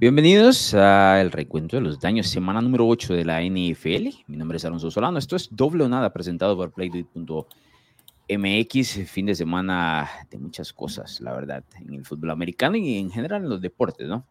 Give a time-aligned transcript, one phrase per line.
[0.00, 4.08] Bienvenidos al recuento de los daños, semana número 8 de la NFL.
[4.28, 5.18] Mi nombre es Alonso Solano.
[5.18, 7.48] Esto es doble o nada presentado por Playduit.mx.
[9.10, 13.42] Fin de semana de muchas cosas, la verdad, en el fútbol americano y en general
[13.42, 14.24] en los deportes, ¿no?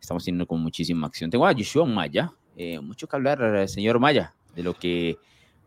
[0.00, 1.30] Estamos teniendo con muchísima acción.
[1.30, 2.32] Tengo a Joshua Maya.
[2.56, 5.18] Eh, mucho que hablar, señor Maya, de lo que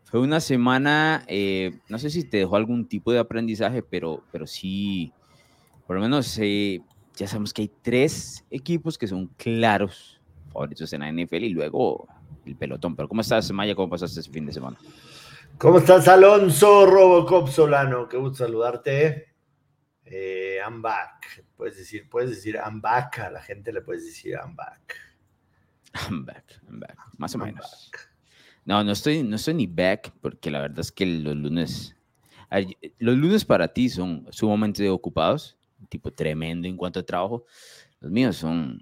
[0.04, 4.48] fue una semana, eh, no sé si te dejó algún tipo de aprendizaje, pero, pero
[4.48, 5.12] sí,
[5.88, 6.38] por lo menos.
[6.40, 6.82] Eh,
[7.16, 10.22] ya sabemos que hay tres equipos que son claros
[10.52, 12.08] favoritos en la NFL y luego
[12.46, 12.96] el pelotón.
[12.96, 13.76] Pero ¿cómo estás, Maya?
[13.76, 14.78] ¿Cómo pasaste ese fin de semana?
[15.58, 18.10] ¿Cómo estás, Alonso Robocop Solano?
[18.10, 19.34] Qué gusto saludarte.
[20.04, 21.46] Eh, I'm back.
[21.56, 23.20] Puedes decir, puedes decir I'm back.
[23.20, 25.05] A la gente le puedes decir I'm back.
[26.10, 26.98] I'm back, I'm back.
[27.18, 27.92] Más o menos.
[28.66, 31.96] No, no estoy, no estoy ni back porque la verdad es que los lunes,
[33.00, 35.58] los lunes para ti son sumamente ocupados
[35.90, 37.46] tipo tremendo en cuanto a trabajo.
[38.00, 38.82] Los míos son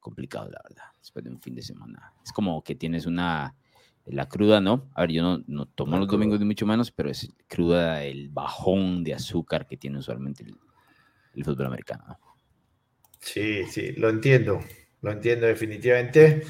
[0.00, 2.12] complicados, la verdad, después de un fin de semana.
[2.24, 3.54] Es como que tienes una,
[4.06, 4.90] la cruda, ¿no?
[4.94, 8.28] A ver, yo no, no tomo los domingos ni mucho menos, pero es cruda el
[8.28, 12.18] bajón de azúcar que tiene usualmente el, fútbol americano.
[13.20, 14.60] Sí, sí, lo entiendo,
[15.02, 16.42] lo entiendo definitivamente.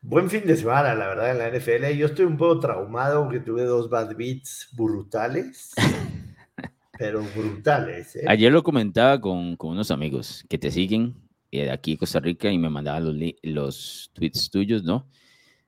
[0.00, 1.96] Buen fin de semana, la verdad, en la NFL.
[1.96, 5.72] Yo estoy un poco traumado porque tuve dos bad beats brutales.
[6.98, 8.14] pero brutales.
[8.16, 8.24] ¿eh?
[8.26, 11.14] Ayer lo comentaba con, con, unos amigos que te siguen
[11.50, 15.08] eh, de aquí de Costa Rica y me mandaban los, los tweets tuyos, ¿no?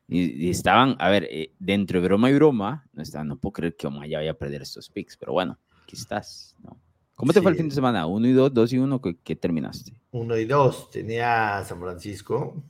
[0.09, 3.77] Y, estaban, a ver, eh, dentro de broma y broma, no, estaban, no puedo creer
[3.77, 6.79] que Omaya vaya a perder estos picks, pero bueno, aquí estás, ¿no?
[7.17, 8.07] ¿Cómo te fue el fin de semana?
[8.07, 9.01] ¿Uno y dos, dos y uno?
[9.01, 9.93] ¿Qué, terminaste?
[10.13, 10.91] Uno y dos.
[10.91, 12.63] Tenía San Francisco.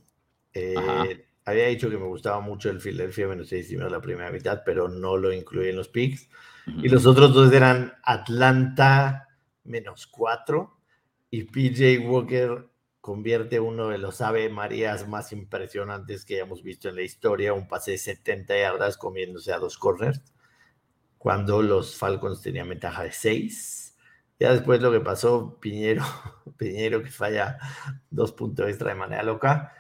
[1.45, 4.89] había dicho que me gustaba mucho el Philadelphia menos seis y la primera mitad, pero
[4.89, 6.29] no lo incluí en los picks.
[6.67, 9.29] Y los otros dos eran Atlanta
[9.65, 10.79] menos cuatro
[11.31, 12.69] y PJ Walker
[13.01, 17.69] convierte uno de los Ave Marías más impresionantes que hayamos visto en la historia, un
[17.69, 20.21] pase de 70 yardas comiéndose a dos corners,
[21.19, 23.86] cuando los Falcons tenían ventaja de 6.
[24.39, 26.05] Ya después lo que pasó, Piñero,
[26.59, 27.59] Piñero que falla
[28.11, 29.73] dos puntos extra de manera loca,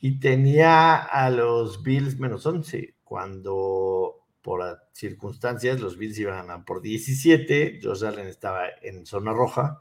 [0.00, 6.64] y tenía a los Bills menos 11, cuando por circunstancias, los Bills iban a ganar
[6.64, 9.78] por 17, Josh Allen estaba en zona roja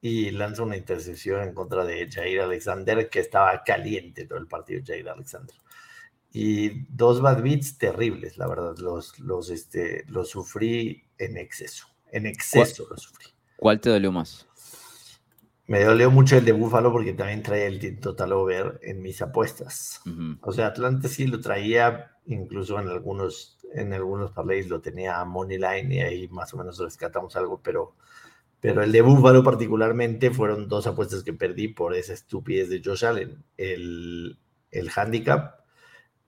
[0.00, 4.82] y lanza una intercepción en contra de Jair Alexander, que estaba caliente todo el partido,
[4.86, 5.56] Jair Alexander.
[6.30, 12.26] Y dos bad beats terribles, la verdad, los, los, este, los sufrí en exceso, en
[12.26, 13.35] exceso los sufrí.
[13.56, 14.46] ¿Cuál te dolió más?
[15.66, 20.00] Me dolió mucho el de Búfalo porque también traía el total over en mis apuestas.
[20.40, 25.58] O sea, Atlanta sí lo traía, incluso en algunos en algunos parlays lo tenía money
[25.58, 27.94] line y ahí más o menos rescatamos algo, pero,
[28.60, 33.04] pero el de Buffalo particularmente fueron dos apuestas que perdí por esa estupidez de Josh
[33.04, 34.38] Allen, el,
[34.70, 35.60] el handicap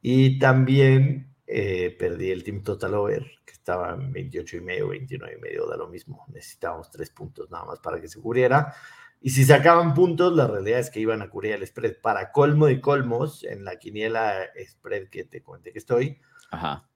[0.03, 5.37] y también eh, perdí el team total over que estaba en 28 y medio, 29
[5.37, 8.75] y medio, da lo mismo, necesitábamos tres puntos nada más para que se cubriera.
[9.21, 12.01] Y si sacaban puntos, la realidad es que iban a cubrir el spread.
[12.01, 16.21] Para colmo de colmos, en la quiniela spread que te comenté que estoy,
[16.51, 16.89] Ajá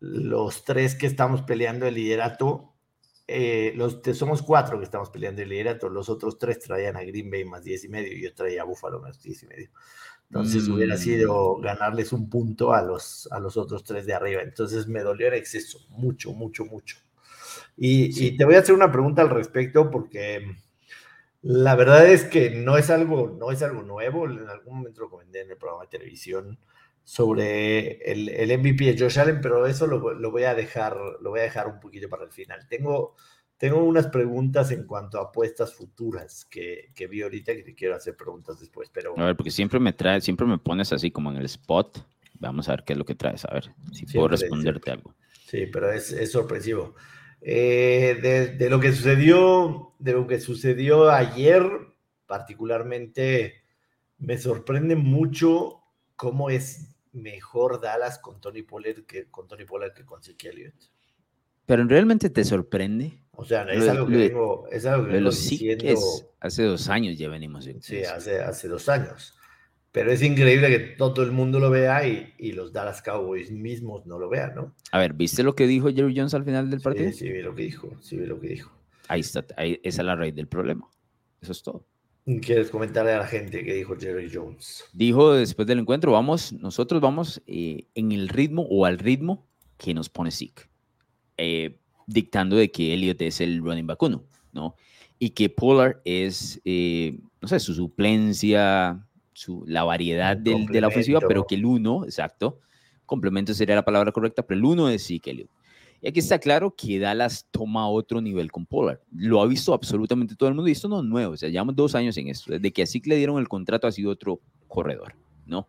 [0.00, 2.74] los tres que estamos peleando el liderato,
[3.26, 7.30] eh, los, somos cuatro que estamos peleando el liderato, los otros tres traían a Green
[7.30, 9.70] Bay más 10 y medio y yo traía a Buffalo más 10 y medio.
[10.30, 10.98] Entonces hubiera mm.
[10.98, 14.42] sido ganarles un punto a los, a los otros tres de arriba.
[14.42, 16.98] Entonces me dolió en exceso, mucho, mucho, mucho.
[17.76, 20.56] Y, y te voy a hacer una pregunta al respecto porque
[21.42, 24.26] la verdad es que no es algo, no es algo nuevo.
[24.26, 26.58] En algún momento lo comenté en el programa de televisión
[27.04, 31.30] sobre el, el, MVP de Josh Allen, pero eso lo, lo, voy a dejar, lo
[31.30, 32.68] voy a dejar un poquito para el final.
[32.68, 33.14] Tengo,
[33.58, 37.96] tengo unas preguntas en cuanto a apuestas futuras que, que vi ahorita que te quiero
[37.96, 39.18] hacer preguntas después, pero...
[39.18, 41.98] A ver, porque siempre me traes, siempre me pones así como en el spot.
[42.38, 45.14] Vamos a ver qué es lo que traes, a ver si puedo responderte algo.
[45.46, 46.94] Sí, pero es, es sorpresivo.
[47.40, 51.64] Eh, de, de, lo que sucedió, de lo que sucedió ayer,
[52.26, 53.64] particularmente,
[54.18, 55.82] me sorprende mucho
[56.14, 60.74] cómo es mejor Dallas con Tony Pollard que con Tony Pollard que con Zeke Elliott.
[61.66, 63.18] Pero realmente te sorprende.
[63.40, 65.94] O sea, es algo que vengo, es algo que vengo diciendo.
[66.40, 67.70] hace dos años ya venimos.
[67.80, 69.32] Sí, hace, hace dos años.
[69.92, 74.06] Pero es increíble que todo el mundo lo vea y, y, los Dallas Cowboys mismos
[74.06, 74.74] no lo vean, ¿no?
[74.90, 77.12] A ver, ¿viste lo que dijo Jerry Jones al final del partido?
[77.12, 78.72] Sí, sí, vi lo que dijo, sí, vi lo que dijo.
[79.06, 80.88] Ahí está, ahí, esa es la raíz del problema.
[81.40, 81.86] Eso es todo.
[82.42, 84.84] ¿Quieres comentarle a la gente qué dijo Jerry Jones?
[84.92, 89.46] Dijo después del encuentro, vamos, nosotros vamos eh, en el ritmo o al ritmo
[89.76, 90.62] que nos pone Zeke,
[91.36, 94.74] eh, dictando de que Elliot es el running back uno, ¿no?
[95.18, 100.88] Y que Pollard es, eh, no sé, su suplencia, su, la variedad del, de la
[100.88, 102.60] ofensiva, pero que el uno, exacto,
[103.04, 105.50] complemento sería la palabra correcta, pero el uno es Zeke Elliott.
[106.00, 109.00] Y aquí está claro que Dallas toma otro nivel con Pollard.
[109.10, 111.32] Lo ha visto absolutamente todo el mundo y esto no es nuevo.
[111.32, 112.52] O sea, llevamos dos años en esto.
[112.52, 115.68] Desde que así le dieron el contrato ha sido otro corredor, ¿no?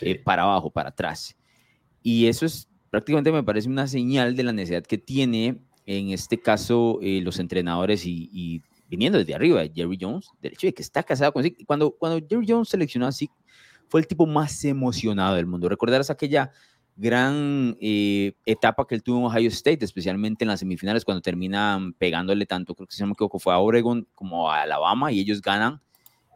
[0.00, 1.36] Eh, para abajo, para atrás.
[2.02, 6.40] Y eso es prácticamente me parece una señal de la necesidad que tiene en este
[6.40, 11.02] caso eh, los entrenadores y, viniendo desde arriba, Jerry Jones, del hecho de que está
[11.02, 11.64] casado con Zeke.
[11.64, 13.34] Cuando, cuando Jerry Jones seleccionó a Zeke,
[13.88, 15.68] fue el tipo más emocionado del mundo.
[15.68, 16.52] Recordarás aquella
[16.94, 21.92] gran eh, etapa que él tuvo en Ohio State, especialmente en las semifinales, cuando terminan
[21.94, 25.18] pegándole tanto, creo que si no me equivoco, fue a Oregon como a Alabama, y
[25.18, 25.80] ellos ganan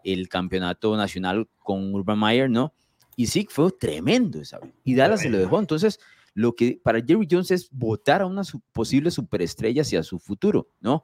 [0.03, 2.75] el campeonato nacional con Urban Meyer, ¿no?
[3.15, 4.71] Y sí, fue tremendo, ¿sabes?
[4.83, 5.61] Y Dallas se lo dejó.
[5.61, 6.01] Entonces,
[6.35, 8.43] lo que para Jerry Jones es votar a una
[8.73, 11.03] posible superestrella hacia su futuro, ¿no?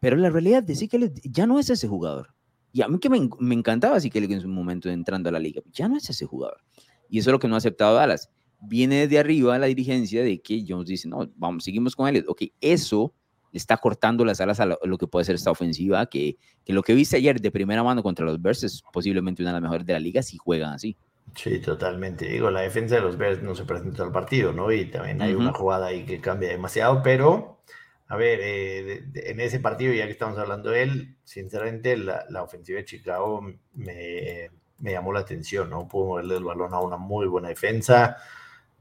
[0.00, 2.34] Pero la realidad es que ya no es ese jugador.
[2.72, 5.60] Y a mí que me, me encantaba que en su momento entrando a la liga,
[5.72, 6.62] ya no es ese jugador.
[7.08, 8.30] Y eso es lo que no ha aceptado Dallas
[8.60, 12.24] viene de arriba la dirigencia de que Jones dice, no, vamos, seguimos con él.
[12.28, 13.14] Ok, eso
[13.52, 16.82] le está cortando las alas a lo, que puede ser esta ofensiva, que, que, lo
[16.82, 19.86] que viste ayer de primera mano contra los Bears es posiblemente una de las mejores
[19.86, 20.96] de la liga si juegan así.
[21.34, 22.26] Sí, totalmente.
[22.26, 24.72] Digo, la defensa de los Bears no se presentó al partido, ¿no?
[24.72, 27.60] Y también hay una jugada ahí que cambia demasiado, pero,
[28.08, 32.42] a ver, eh, en ese partido, ya que estamos hablando de él, sinceramente la, la
[32.42, 33.42] ofensiva de Chicago
[33.74, 35.86] me, me, llamó la atención, ¿no?
[35.88, 38.16] Pudo moverle el balón a una muy buena defensa.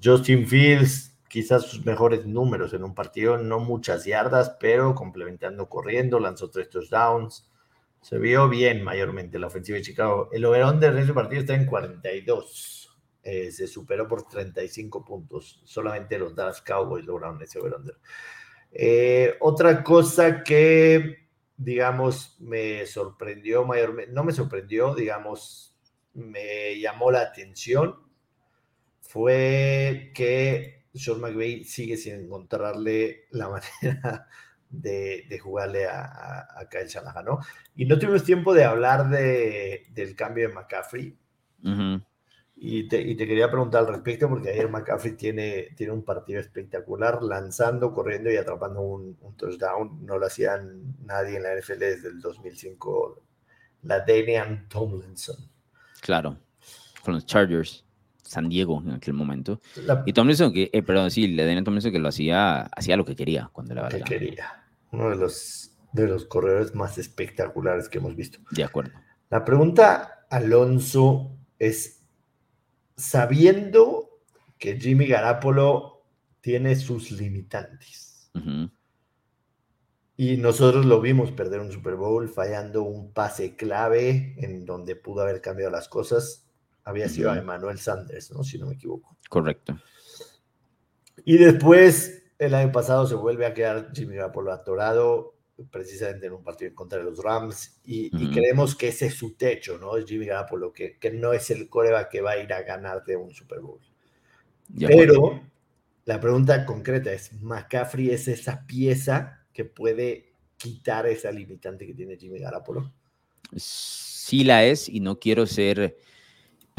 [0.03, 6.19] Justin Fields, quizás sus mejores números en un partido, no muchas yardas, pero complementando corriendo,
[6.19, 7.48] lanzó tres touchdowns.
[8.01, 10.29] Se vio bien mayormente la ofensiva de Chicago.
[10.31, 12.97] El over de ese partido está en 42.
[13.21, 15.61] Eh, se superó por 35 puntos.
[15.65, 17.75] Solamente los Dallas Cowboys lograron ese over
[18.71, 25.75] eh, otra cosa que, digamos, me sorprendió mayormente, no me sorprendió, digamos,
[26.13, 27.95] me llamó la atención
[29.09, 33.49] fue que Sean McVay sigue sin encontrarle la
[33.81, 34.27] manera
[34.69, 37.39] de, jugarle a, a, Kyle Shanahan, ¿no?
[37.75, 41.17] Y no tuvimos tiempo de hablar de, del cambio de McCaffrey.
[42.55, 46.39] y, te, y, te, quería preguntar al respecto, porque ayer McCaffrey tiene, tiene un partido
[46.39, 50.05] espectacular, lanzando, corriendo y atrapando un, un touchdown.
[50.05, 53.23] No lo hacían nadie en la NFL desde el 2005,
[53.83, 55.37] la Damian Tomlinson.
[56.01, 56.37] Claro,
[57.03, 57.85] con los Chargers.
[58.29, 59.59] San Diego en aquel momento.
[60.05, 63.15] Y Tomlinson, que, eh, perdón, sí, le den Tomlinson que lo hacía, hacía lo que
[63.15, 64.65] quería cuando le que quería.
[64.91, 68.39] Uno de los, de los corredores más espectaculares que hemos visto.
[68.51, 68.91] De acuerdo.
[69.31, 72.03] La pregunta, Alonso, es,
[72.95, 74.21] sabiendo
[74.59, 76.03] que Jimmy Garapolo
[76.41, 78.31] tiene sus limitantes,
[80.15, 85.21] y nosotros lo vimos perder un Super Bowl fallando un pase clave en donde pudo
[85.21, 86.48] haber cambiado las cosas
[86.89, 88.43] había sido a Emmanuel Sanders, ¿no?
[88.43, 89.17] Si no me equivoco.
[89.29, 89.79] Correcto.
[91.23, 95.35] Y después, el año pasado, se vuelve a quedar Jimmy Garoppolo atorado,
[95.69, 99.35] precisamente en un partido en contra de los Rams, y, creemos que ese es su
[99.35, 99.97] techo, ¿no?
[99.97, 103.15] Es Jimmy Garoppolo, que, que no es el coreba que va a ir a ganarte
[103.15, 103.79] un Super Bowl.
[104.77, 105.41] Pero
[106.05, 112.17] la pregunta concreta es, ¿McCaffrey es esa pieza que puede quitar esa limitante que tiene
[112.17, 112.91] Jimmy Garoppolo?
[113.55, 115.97] Sí la es, y no quiero ser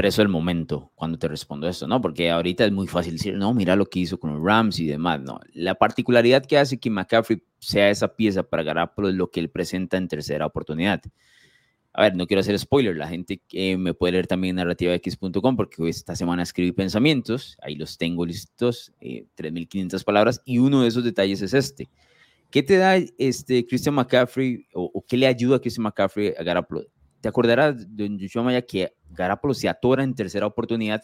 [0.01, 2.01] preso el momento cuando te respondo esto, ¿no?
[2.01, 4.87] Porque ahorita es muy fácil decir, no, mira lo que hizo con los Rams y
[4.87, 5.41] demás, ¿no?
[5.53, 9.51] La particularidad que hace que McCaffrey sea esa pieza para Garapolo es lo que él
[9.51, 11.03] presenta en tercera oportunidad.
[11.93, 15.87] A ver, no quiero hacer spoiler, la gente que me puede leer también narrativax.com porque
[15.87, 21.05] esta semana escribí pensamientos, ahí los tengo listos, 3.500 eh, palabras, y uno de esos
[21.05, 21.91] detalles es este.
[22.51, 26.87] ¿Qué te da este Christian McCaffrey o, qué le ayuda a Christian McCaffrey a Garapolo?
[27.21, 31.03] Te acordarás Joshua Maya que Garapolo se atora en tercera oportunidad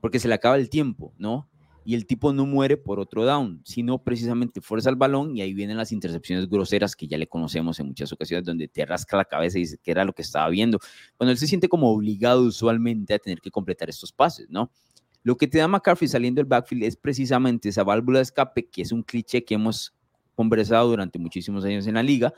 [0.00, 1.48] porque se le acaba el tiempo, ¿no?
[1.84, 5.54] Y el tipo no muere por otro down, sino precisamente fuerza el balón y ahí
[5.54, 9.24] vienen las intercepciones groseras que ya le conocemos en muchas ocasiones, donde te rasca la
[9.24, 10.80] cabeza y dice que era lo que estaba viendo.
[11.16, 14.72] Cuando él se siente como obligado usualmente a tener que completar estos pases, ¿no?
[15.22, 18.82] Lo que te da McCarthy saliendo del backfield es precisamente esa válvula de escape, que
[18.82, 19.94] es un cliché que hemos
[20.34, 22.32] conversado durante muchísimos años en la liga,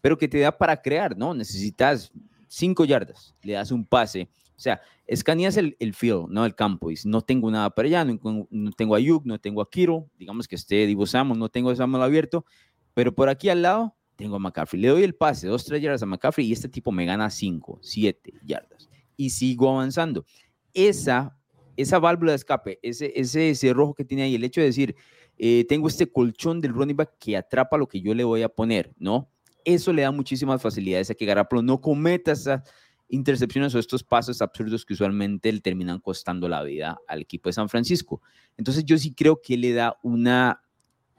[0.00, 1.34] pero que te da para crear, ¿no?
[1.34, 2.12] Necesitas
[2.52, 4.28] cinco yardas, le das un pase.
[4.56, 6.44] O sea, escaneas el, el field, ¿no?
[6.44, 6.90] El campo.
[6.90, 10.46] Y no tengo nada para allá, no, tengo a Yuk, no tengo a Kiro, digamos
[10.46, 12.44] que esté Divo Samuel, no tengo a Samuel abierto,
[12.94, 14.80] pero por aquí al lado tengo a McCaffrey.
[14.80, 17.78] Le doy el pase, dos, tres yardas a McCaffrey y este tipo me gana cinco,
[17.80, 18.90] siete yardas.
[19.16, 20.26] Y sigo avanzando.
[20.74, 21.36] Esa,
[21.76, 24.94] esa válvula de escape, ese, ese, ese rojo que tiene ahí, el hecho de decir,
[25.38, 28.48] eh, tengo este colchón del running back que atrapa lo que yo le voy a
[28.50, 29.30] poner, ¿no?
[29.64, 32.62] Eso le da muchísimas facilidades a que Garapolo no cometa esas
[33.08, 37.52] intercepciones o estos pasos absurdos que usualmente le terminan costando la vida al equipo de
[37.52, 38.22] San Francisco.
[38.56, 40.62] Entonces yo sí creo que le da una,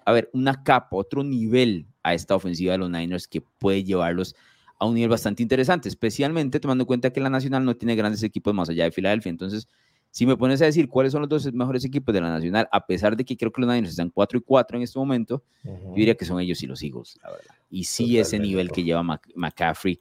[0.04, 4.36] a ver, una capa, otro nivel a esta ofensiva de los Niners que puede llevarlos
[4.80, 8.24] a un nivel bastante interesante, especialmente tomando en cuenta que la Nacional no tiene grandes
[8.24, 9.30] equipos más allá de Filadelfia.
[9.30, 9.68] Entonces,
[10.13, 12.86] si me pones a decir cuáles son los dos mejores equipos de la Nacional, a
[12.86, 15.96] pesar de que creo que los Niners están 4 y 4 en este momento, yo
[15.96, 17.55] diría que son ellos y los Eagles, la verdad.
[17.72, 20.00] Y sí ese nivel que lleva McCaffrey.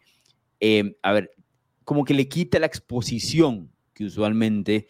[0.60, 1.30] Eh, a ver,
[1.82, 4.86] como que le quita la exposición que usualmente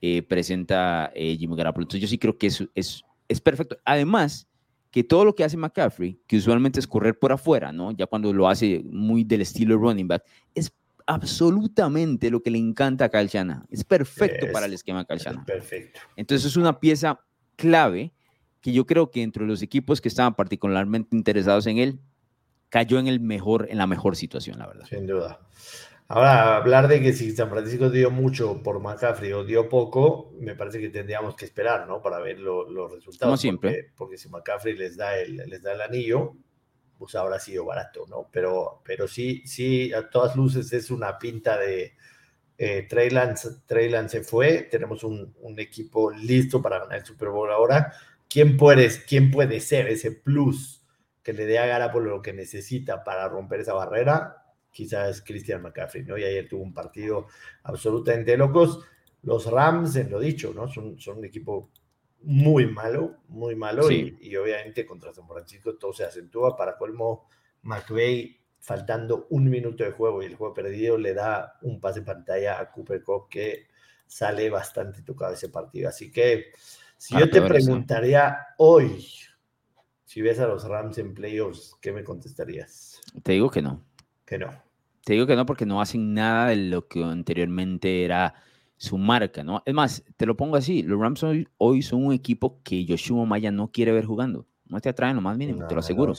[0.00, 1.84] eh, presenta eh, Jimmy Garoppolo.
[1.84, 3.76] Entonces yo sí creo que eso es, es perfecto.
[3.84, 4.48] Además,
[4.90, 7.92] que todo lo que hace McCaffrey, que usualmente es correr por afuera, ¿no?
[7.92, 10.24] Ya cuando lo hace muy del estilo running back,
[10.54, 10.72] es
[11.06, 13.30] absolutamente lo que le encanta a Kyle
[13.70, 16.00] Es perfecto para el esquema Kyle Perfecto.
[16.16, 17.20] Entonces es una pieza
[17.56, 18.12] clave
[18.60, 22.00] que yo creo que entre los equipos que estaban particularmente interesados en él,
[22.68, 24.86] cayó en el mejor, en la mejor situación, la verdad.
[24.86, 25.40] Sin duda.
[26.08, 30.54] Ahora, hablar de que si San Francisco dio mucho por McCaffrey o dio poco, me
[30.54, 32.02] parece que tendríamos que esperar, ¿no?
[32.02, 33.30] Para ver los resultados.
[33.30, 33.90] Como siempre.
[33.96, 36.36] Porque, si McCaffrey les da el, les da el anillo,
[37.02, 38.28] pues habrá sido barato, ¿no?
[38.30, 41.96] Pero, pero sí, sí, a todas luces es una pinta de
[42.56, 43.48] eh, Lance,
[44.08, 47.92] se fue, tenemos un, equipo listo para ganar el Super Bowl ahora.
[48.28, 50.86] ¿Quién puede, ¿Quién puede ser ese plus
[51.24, 54.36] que le dé a Gara por lo que necesita para romper esa barrera?
[54.70, 56.16] Quizás Christian McCaffrey, ¿no?
[56.16, 57.26] Y ayer tuvo un partido
[57.64, 58.78] absolutamente locos.
[59.22, 60.68] Los Rams, en lo dicho, ¿no?
[60.68, 61.72] Son un equipo
[62.24, 66.56] muy malo, muy malo, y, obviamente contra San Francisco todo se acentúa.
[66.56, 67.28] Para colmo,
[67.62, 72.60] McVeigh, faltando un minuto de juego y el juego perdido, le da un pase pantalla
[72.60, 73.66] a Cooper Cup que
[74.06, 75.88] sale bastante tocado ese partido.
[75.88, 76.52] Así que
[76.96, 79.04] si yo te preguntaría hoy,
[80.04, 83.00] si ves a los Rams en playoffs, ¿qué me contestarías?
[83.22, 83.84] Te digo que no.
[84.24, 84.50] Que no.
[85.04, 88.34] Te digo que no porque no hacen nada de lo que anteriormente era
[88.82, 89.62] su marca, ¿no?
[89.64, 91.24] Es más, te lo pongo así, los Rams
[91.56, 94.48] hoy, son un equipo que Yoshua Maya no quiere ver jugando.
[94.66, 96.14] No te atraen lo más mínimo, te lo aseguro.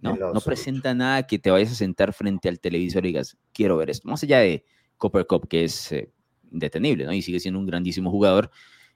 [0.00, 3.76] No, no presenta nada que te vayas a sentar frente al televisor y digas, quiero
[3.76, 4.08] ver esto.
[4.08, 4.64] Más allá de
[4.96, 6.10] Copper Cup, que es eh,
[6.50, 7.12] indetenible, ¿no?
[7.12, 8.50] Y sigue siendo un grandísimo jugador,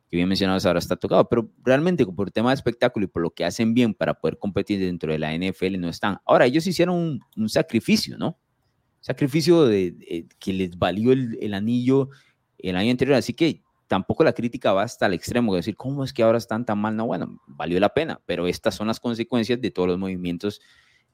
[0.08, 3.20] que bien mencionado ahora está tocado, pero realmente por el tema de espectáculo y por
[3.20, 6.16] lo que hacen bien para poder competir dentro de la NFL no están.
[6.24, 8.38] Ahora, ellos hicieron un, un sacrificio, ¿no?
[9.00, 12.08] Sacrificio de, que les valió el, el anillo
[12.62, 13.16] el año anterior.
[13.16, 16.38] Así que tampoco la crítica va hasta el extremo de decir, ¿cómo es que ahora
[16.38, 16.96] están tan mal?
[16.96, 20.60] No, bueno, valió la pena, pero estas son las consecuencias de todos los movimientos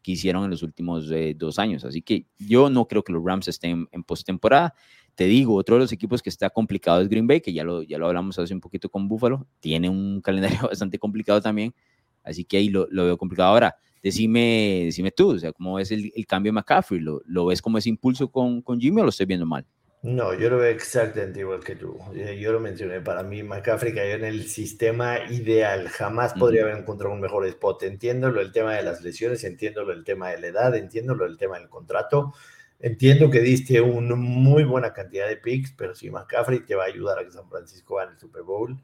[0.03, 1.85] que hicieron en los últimos eh, dos años.
[1.85, 4.75] Así que yo no creo que los Rams estén en postemporada.
[5.15, 7.83] Te digo, otro de los equipos que está complicado es Green Bay, que ya lo,
[7.83, 9.47] ya lo hablamos hace un poquito con Buffalo.
[9.59, 11.75] Tiene un calendario bastante complicado también.
[12.23, 13.49] Así que ahí lo, lo veo complicado.
[13.49, 17.00] Ahora, decime, decime tú, o sea, ¿cómo ves el, el cambio de McCaffrey?
[17.00, 19.67] ¿Lo, ¿Lo, ves como ese impulso con, con Jimmy o lo estoy viendo mal?
[20.03, 21.99] No, yo lo veo exactamente igual que tú.
[22.15, 25.88] Eh, yo lo mencioné, para mí McCaffrey cayó en el sistema ideal.
[25.88, 27.83] Jamás podría haber encontrado un mejor spot.
[27.83, 31.15] Entiendo lo del tema de las lesiones, entiendo lo del tema de la edad, entiendo
[31.15, 32.35] lo del tema del contrato.
[32.79, 36.88] Entiendo que diste una muy buena cantidad de picks, pero si McCaffrey te va a
[36.88, 38.79] ayudar a que San Francisco gane el Super Bowl,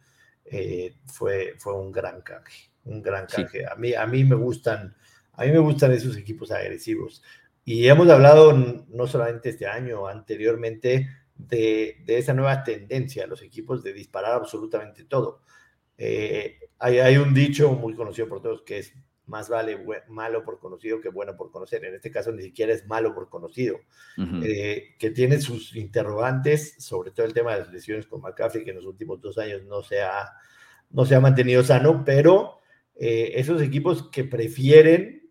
[0.46, 3.66] eh, fue, fue un gran canje, un gran canje.
[3.66, 4.96] A, mí, a mí me gustan,
[5.34, 7.22] a mí me gustan esos equipos agresivos.
[7.64, 13.92] Y hemos hablado no solamente este año, anteriormente, de, esa nueva tendencia los equipos de
[13.92, 15.42] disparar absolutamente todo.
[15.96, 18.94] Eh, hay, un dicho muy conocido por todos que es
[19.26, 19.78] más vale
[20.08, 21.84] malo por conocido que bueno por conocer.
[21.84, 23.78] En este caso ni siquiera es malo por conocido,
[24.42, 28.70] eh, que tiene sus interrogantes, sobre todo el tema de las lesiones con McCaffrey, que
[28.70, 30.28] en los últimos dos años no se ha,
[30.90, 32.58] no se ha mantenido sano, pero
[32.96, 35.30] eh, esos equipos que prefieren,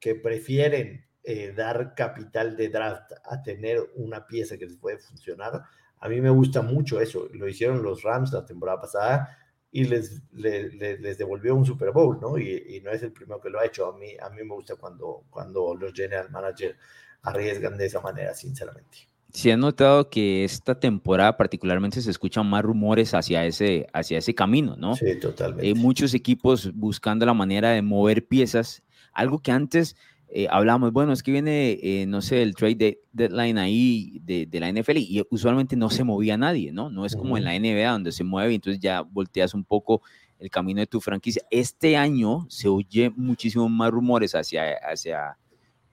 [0.00, 5.60] que prefieren eh, dar capital de draft a tener una pieza que les puede funcionar.
[5.98, 7.28] A mí me gusta mucho eso.
[7.32, 9.36] Lo hicieron los Rams la temporada pasada
[9.72, 12.38] y les, les, devolvió un Super Bowl, ¿no?
[12.38, 13.86] Y, no es el primero que lo ha hecho.
[13.86, 16.78] A mí, a mí me gusta cuando, cuando los general managers
[17.22, 19.08] arriesgan de esa manera, sinceramente.
[19.44, 24.76] He notado que esta temporada particularmente se escuchan más rumores hacia ese, hacia ese camino,
[24.76, 24.94] ¿no?
[24.94, 25.66] Sí, totalmente.
[25.66, 29.96] Hay muchos equipos buscando la manera de mover piezas, algo que antes
[30.28, 34.70] eh, hablamos, bueno, es que viene, eh, no sé, el trade deadline ahí de, la
[34.70, 36.90] NFL y usualmente no se movía nadie, ¿no?
[36.90, 40.02] No es como en la NBA donde se mueve y entonces ya volteas un poco
[40.38, 41.42] el camino de tu franquicia.
[41.50, 45.38] Este año se oye muchísimo más rumores hacia, hacia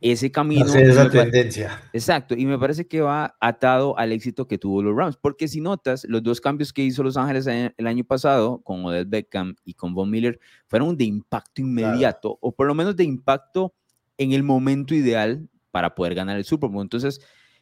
[0.02, 0.66] ese camino.
[0.66, 1.82] esa tendencia.
[1.94, 5.62] Exacto, y me parece que va atado al éxito que tuvo los Rams, porque si
[5.62, 9.76] notas, los dos cambios que hizo Los Ángeles el año pasado con Odell Beckham y
[9.76, 13.74] con Von Miller fueron de impacto inmediato, o por lo menos de impacto
[14.18, 16.84] en el momento ideal para poder ganar el Super Bowl.
[16.84, 17.20] Entonces,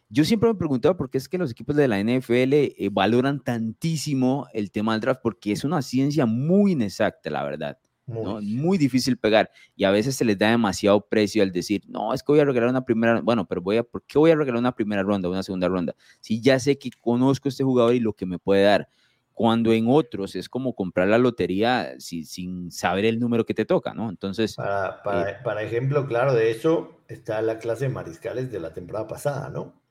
[0.10, 2.90] yo siempre me he preguntado por qué es que los equipos de la NFL eh,
[2.92, 7.78] valoran tantísimo el tema del draft, porque es una ciencia muy inexacta, la verdad.
[8.06, 8.78] Muy.
[8.78, 12.32] difícil pegar y a veces se les da demasiado precio al decir, no, es que
[12.34, 14.76] voy a regalar una primera, bueno, pero voy a, ¿por qué voy a regalar una
[14.76, 15.96] primera ronda, una segunda ronda?
[16.20, 18.90] Si ya sé que conozco a este jugador y lo que me puede dar.
[19.34, 23.94] Cuando en otros es como comprar la lotería sin saber el número que te toca,
[23.94, 24.10] ¿no?
[24.10, 24.56] Entonces...
[24.56, 29.08] Para, para, eh, ejemplo, claro, de eso está la clase de mariscales de la temporada
[29.08, 29.82] pasada, ¿no?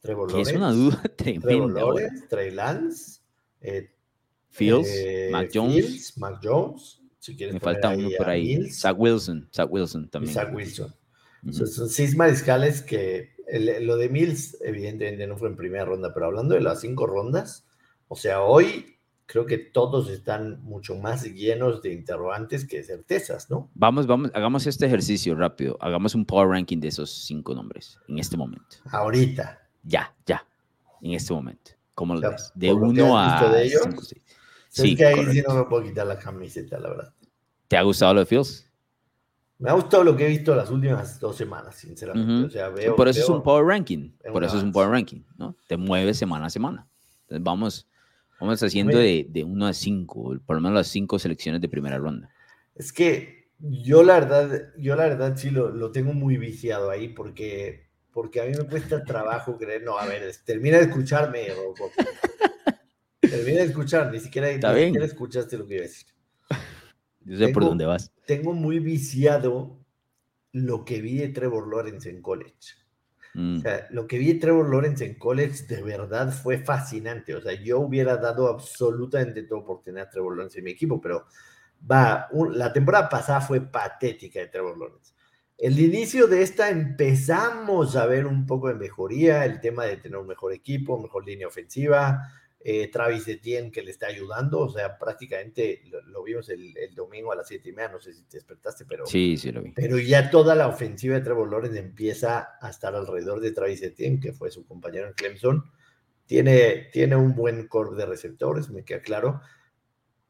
[0.00, 1.48] Trevor Lawrence, es una duda tremenda.
[1.48, 3.20] Trevor Lawrence, Trey Lance,
[3.60, 3.90] eh,
[4.50, 6.16] Fields, eh, Mac Jones.
[6.16, 8.70] Mac Jones me falta uno por ahí.
[8.70, 9.48] Zach Wilson.
[9.52, 10.34] Zach Wilson también.
[10.34, 10.94] Zach Wilson.
[11.50, 13.34] son seis mariscales que
[13.80, 17.63] lo de Mills, evidentemente, no fue en primera ronda, pero hablando de las cinco rondas,
[18.08, 23.50] o sea, hoy creo que todos están mucho más llenos de interrogantes que de certezas,
[23.50, 23.70] ¿no?
[23.74, 25.76] Vamos, vamos, hagamos este ejercicio rápido.
[25.80, 28.76] Hagamos un power ranking de esos cinco nombres en este momento.
[28.90, 29.60] Ahorita.
[29.82, 30.46] Ya, ya.
[31.02, 31.72] En este momento.
[31.94, 32.52] ¿Cómo lo ves?
[32.54, 33.50] De uno a.
[33.50, 33.82] De ellos,
[34.68, 37.14] Sí, que ahí sí no me puedo quitar la camiseta, la verdad.
[37.68, 38.68] ¿Te ha gustado lo de Fields?
[39.58, 42.46] Me ha gustado lo que he visto las últimas dos semanas, sinceramente.
[42.46, 44.10] o sea, veo, por eso es un power ranking.
[44.32, 45.56] Por eso es un power ranking, ¿no?
[45.68, 46.88] Te mueve semana a semana.
[47.22, 47.88] Entonces vamos,
[48.40, 51.98] vamos haciendo de, de 1 a 5, por lo menos las cinco selecciones de primera
[51.98, 52.30] ronda.
[52.74, 57.08] Es que yo la verdad, yo la verdad sí lo, lo tengo muy viciado ahí
[57.08, 61.46] porque, porque a mí me cuesta trabajo creer, no, a ver, termina de escucharme,
[63.20, 66.06] Termina de escuchar, ni siquiera, escuchaste lo que iba a decir.
[67.24, 68.12] Yo sé por dónde vas.
[68.26, 69.78] Tengo muy viciado
[70.52, 72.74] lo que vi de Trevor Lawrence en college.
[73.34, 73.58] Mm.
[73.58, 77.34] O sea, lo que vi Trevor Lawrence en college de verdad fue fascinante.
[77.34, 81.00] O sea, yo hubiera dado absolutamente todo por tener a Trevor Lawrence en mi equipo,
[81.00, 81.26] pero
[81.90, 85.12] va, la temporada pasada fue patética de Trevor Lawrence.
[85.56, 90.18] El inicio de esta empezamos a ver un poco de mejoría, el tema de tener
[90.18, 92.28] un mejor equipo, mejor línea ofensiva,
[92.66, 97.36] eh, Travis Etienne que le está ayudando, o sea, prácticamente lo, vimos el, domingo a
[97.36, 99.72] las siete y media, no sé si te despertaste, pero, sí, sí lo vi.
[99.72, 104.18] pero ya toda la ofensiva de Trevor Lawrence empieza a estar alrededor de Travis Etienne,
[104.18, 105.70] que fue su compañero en Clemson.
[106.24, 109.42] Tiene, tiene un buen core de receptores, me queda claro,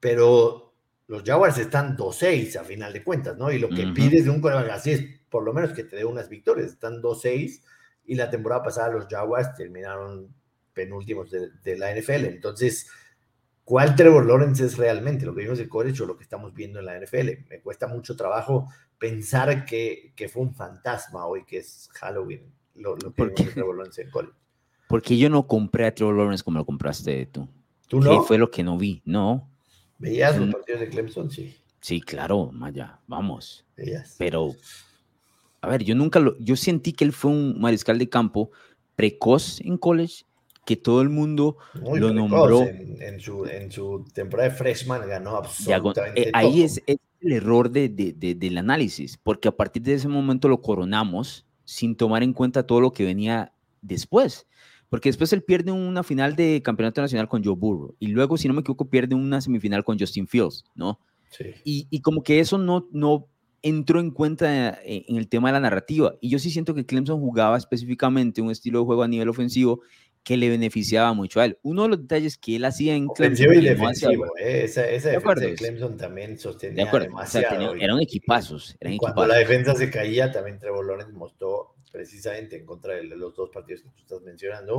[0.01, 0.75] pero
[1.07, 3.53] los Jaguars están 2-6 a final de cuentas, ¿no?
[3.53, 6.05] Y lo que pides de un coreback así es por lo menos que te dé
[6.05, 7.63] unas victorias, están 2-6
[8.07, 10.35] y la temporada pasada los Jaguars terminaron
[10.75, 12.27] penúltimos de, la NFL.
[12.27, 12.91] Entonces,
[13.65, 15.25] ¿cuál Trevor Lawrence es realmente?
[15.25, 17.49] ¿Lo que vimos de college o lo que estamos viendo en la NFL?
[17.49, 22.97] Me cuesta mucho trabajo pensar que, que fue un fantasma hoy, que es Halloween, lo,
[22.97, 24.35] lo que vimos de Trevor Lawrence en college.
[24.89, 27.49] Porque yo no compré a Trevor Lawrence como lo compraste tú.
[27.89, 28.11] ¿Tú no?
[28.11, 29.03] ¿Qué fue lo que no vi?
[29.05, 29.49] No.
[29.99, 31.31] ¿Veías los partidos de Clemson?
[31.31, 31.57] Sí.
[31.81, 33.65] Sí, claro, Maya, vamos.
[33.77, 34.17] ¿Veías?
[34.19, 34.55] Pero,
[35.61, 38.51] a ver, yo nunca lo, yo sentí que él fue un mariscal de campo
[38.97, 40.25] precoz en college
[40.65, 42.63] que todo el mundo lo nombró.
[42.63, 49.17] En, su, temporada de freshman ganó absolutamente eh, Ahí es, el error de, del análisis,
[49.17, 53.05] porque a partir de ese momento lo coronamos sin tomar en cuenta todo lo que
[53.05, 54.47] venía después.
[54.91, 58.47] Porque después él pierde una final de campeonato nacional con Joe Burrow y luego, si
[58.47, 61.01] no me equivoco, pierde una semifinal con Justin Fields, ¿no?
[61.31, 61.47] Sí.
[61.65, 63.27] Y, y como que eso no, no
[63.65, 66.15] entró en cuenta eh, en el tema de la narrativa.
[66.21, 69.81] Y yo sí siento que Clemson jugaba específicamente un estilo de juego a nivel ofensivo
[70.25, 71.59] que le beneficiaba mucho a él.
[71.63, 73.55] Uno de los detalles que él hacía en Clemson.
[73.55, 77.75] y defensivo, eh, esa, esa defensa de Clemson también sostenía de demasiado.
[77.75, 78.77] eran equipazos.
[78.99, 83.51] cuando la defensa se caía, también Trevor Lawrence mostró precisamente en contra de los dos
[83.51, 84.79] partidos que tú estás mencionando,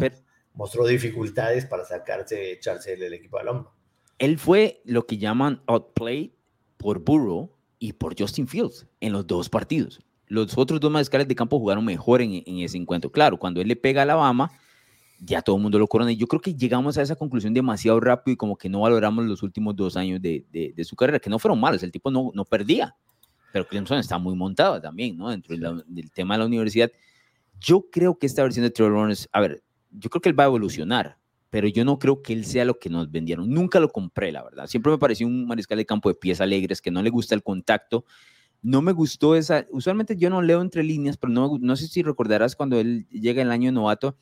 [0.54, 3.72] mostró dificultades para sacarse, echarse el, equipo al hombro.
[4.18, 6.34] Él fue lo que llaman outplay
[6.78, 10.02] por Burrow y por Justin Fields en los dos partidos.
[10.28, 13.12] Los otros dos mariscales de campo jugaron mejor en, en ese encuentro.
[13.12, 14.52] Claro, cuando él le pega a Alabama,
[15.26, 16.12] ya todo el mundo lo corona.
[16.12, 19.26] Y yo creo que llegamos a esa conclusión demasiado rápido y como que no valoramos
[19.26, 22.32] los últimos dos años de, de, su carrera, que no fueron malos, el tipo no,
[22.34, 22.96] no perdía.
[23.52, 25.30] Pero Clemson está muy montado también, ¿no?
[25.30, 25.56] Dentro
[25.88, 26.92] del tema de la universidad.
[27.60, 30.44] Yo creo que esta versión de Trevor Lawrence, a ver, yo creo que él va
[30.44, 31.18] a evolucionar,
[31.50, 33.50] pero yo no creo que él sea lo que nos vendieron.
[33.50, 34.68] Nunca lo compré, la verdad.
[34.68, 37.44] Siempre me pareció un mariscal de campo de pies alegres, que no le gusta el
[37.44, 38.04] contacto.
[38.62, 42.04] No me gustó esa, usualmente yo no leo entre líneas, pero no, no sé si
[42.04, 44.18] recordarás cuando él llega el año novato,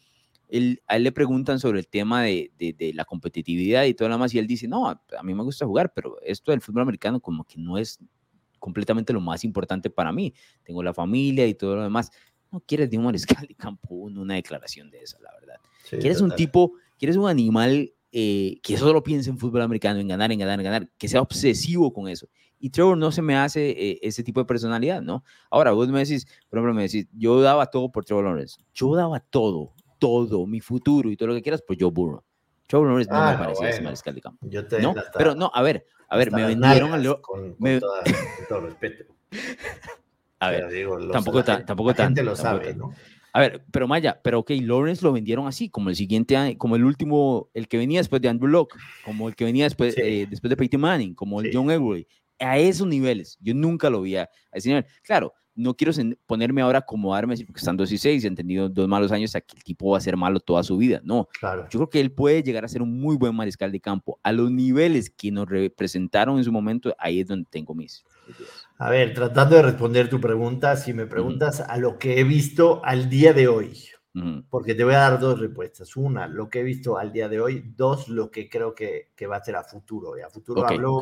[0.87, 2.51] a él le preguntan sobre el tema de,
[2.93, 5.91] la competitividad y todo lo demás, y él dice, no, a, mí me gusta jugar,
[5.93, 7.99] pero esto del fútbol americano como que no es
[8.59, 10.33] completamente lo más importante para mí.
[10.63, 12.11] Tengo la familia y todo lo demás.
[12.51, 15.55] no quieres de un mariscal de campo una declaración de esa, la verdad.
[15.89, 20.31] quieres un tipo, quieres un animal eh, que solo piense en fútbol americano, en ganar,
[20.31, 22.29] en ganar, en ganar, que sea obsesivo con eso.
[22.59, 25.23] Y Trevor no se me hace eh, ese tipo de personalidad, ¿no?
[25.49, 28.57] Ahora, vos me decís, por ejemplo, me decís, yo daba todo por Trevor Lawrence.
[28.73, 32.25] Yo daba todo, todo, mi futuro y todo lo que quieras, pues yo burro.
[32.67, 34.45] Trevor Lawrence no me ah, parecía ese mariscal de campo.
[34.49, 34.93] Yo te ¿No?
[35.17, 37.21] Pero no, a ver, a ver, me vendieron al...
[37.21, 37.79] Con, con,
[38.49, 39.05] todo respeto.
[40.39, 40.67] A ver,
[41.09, 42.93] tampoco, tan, tampoco la gente lo sabe, ¿no?
[43.31, 46.83] A ver, pero Maya, pero ok, Lawrence lo vendieron así, como el siguiente, como el
[46.83, 50.49] último, el que venía después de Andrew Locke, como el que venía después, eh, después
[50.49, 52.05] de Peyton Manning, como el John Elway,
[52.39, 53.37] a esos niveles.
[53.41, 54.85] Yo nunca lo vi a, ese nivel.
[55.01, 55.93] Claro, no quiero
[56.25, 59.35] ponerme ahora a acomodarme, porque están 2 y 6 y han tenido dos malos años,
[59.35, 61.01] a que el tipo va a ser malo toda su vida.
[61.03, 61.67] No, claro.
[61.69, 64.19] yo creo que él puede llegar a ser un muy buen mariscal de campo.
[64.23, 68.03] A los niveles que nos representaron en su momento, ahí es donde tengo mis.
[68.77, 72.83] A ver, tratando de responder tu pregunta, si me preguntas a lo que he visto
[72.83, 73.77] al día de hoy,
[74.49, 75.95] porque te voy a dar dos respuestas.
[75.95, 77.73] Una, lo que he visto al día de hoy.
[77.75, 80.17] Dos, lo que creo que, que va a ser a futuro.
[80.17, 80.99] Y a futuro hablo.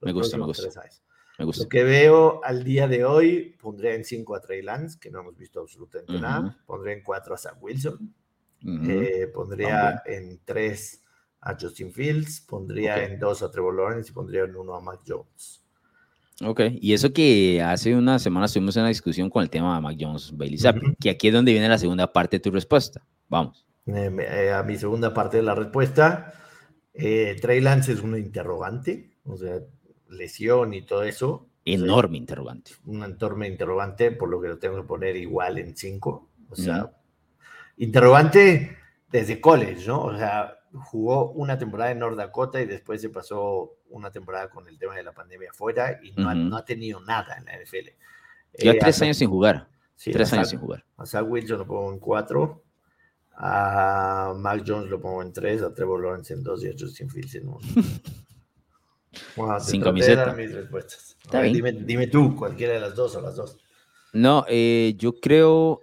[0.00, 0.68] Me gusta, me gusta.
[1.42, 1.64] Me gusta.
[1.64, 5.20] Lo que veo al día de hoy, pondré en 5 a Trey Lance, que no
[5.20, 6.56] hemos visto absolutamente nada.
[6.66, 8.14] Pondré en 4 a Sam Wilson.
[8.64, 11.02] Eh, pondría en 3
[11.40, 12.40] a Justin Fields.
[12.40, 15.62] Pondría en 2 a Trevor Lawrence y pondría en 1 a Mac Jones.
[16.44, 19.96] Ok, y eso que hace una semana tuvimos una discusión con el tema de Mac
[19.98, 23.04] Jones, Bailey Zappi, que aquí es donde viene la segunda parte de tu respuesta.
[23.28, 23.64] Vamos.
[23.86, 26.32] Eh, eh, a mi segunda parte de la respuesta,
[26.94, 29.60] eh, Trey Lance es un interrogante, o sea,
[30.12, 31.48] lesión y todo eso.
[31.64, 32.72] Enorme interrogante.
[32.86, 36.28] Un enorme interrogante, por lo que lo tengo que poner igual en cinco.
[36.50, 36.92] O sea,
[37.76, 38.76] interrogante
[39.10, 40.02] desde college, ¿no?
[40.02, 44.66] O sea, jugó una temporada en North Dakota y después se pasó una temporada con
[44.68, 47.90] el tema de la pandemia afuera y no, ha, tenido nada en la NFL.
[48.58, 49.68] Ya eh, tres años sin jugar.
[50.02, 50.84] tres años sin jugar.
[50.96, 52.64] A Zach Wilson lo pongo en cuatro.
[53.34, 55.62] A Mac Jones lo pongo en tres.
[55.62, 57.50] A Trevor Lawrence en dos y a Justin Fields en
[59.36, 59.60] uno.
[59.60, 60.32] sin camiseta.
[60.34, 61.16] Mis respuestas.
[61.52, 63.56] dime, dime, tú, cualquiera de las dos o las dos.
[64.12, 65.80] No, eh, yo creo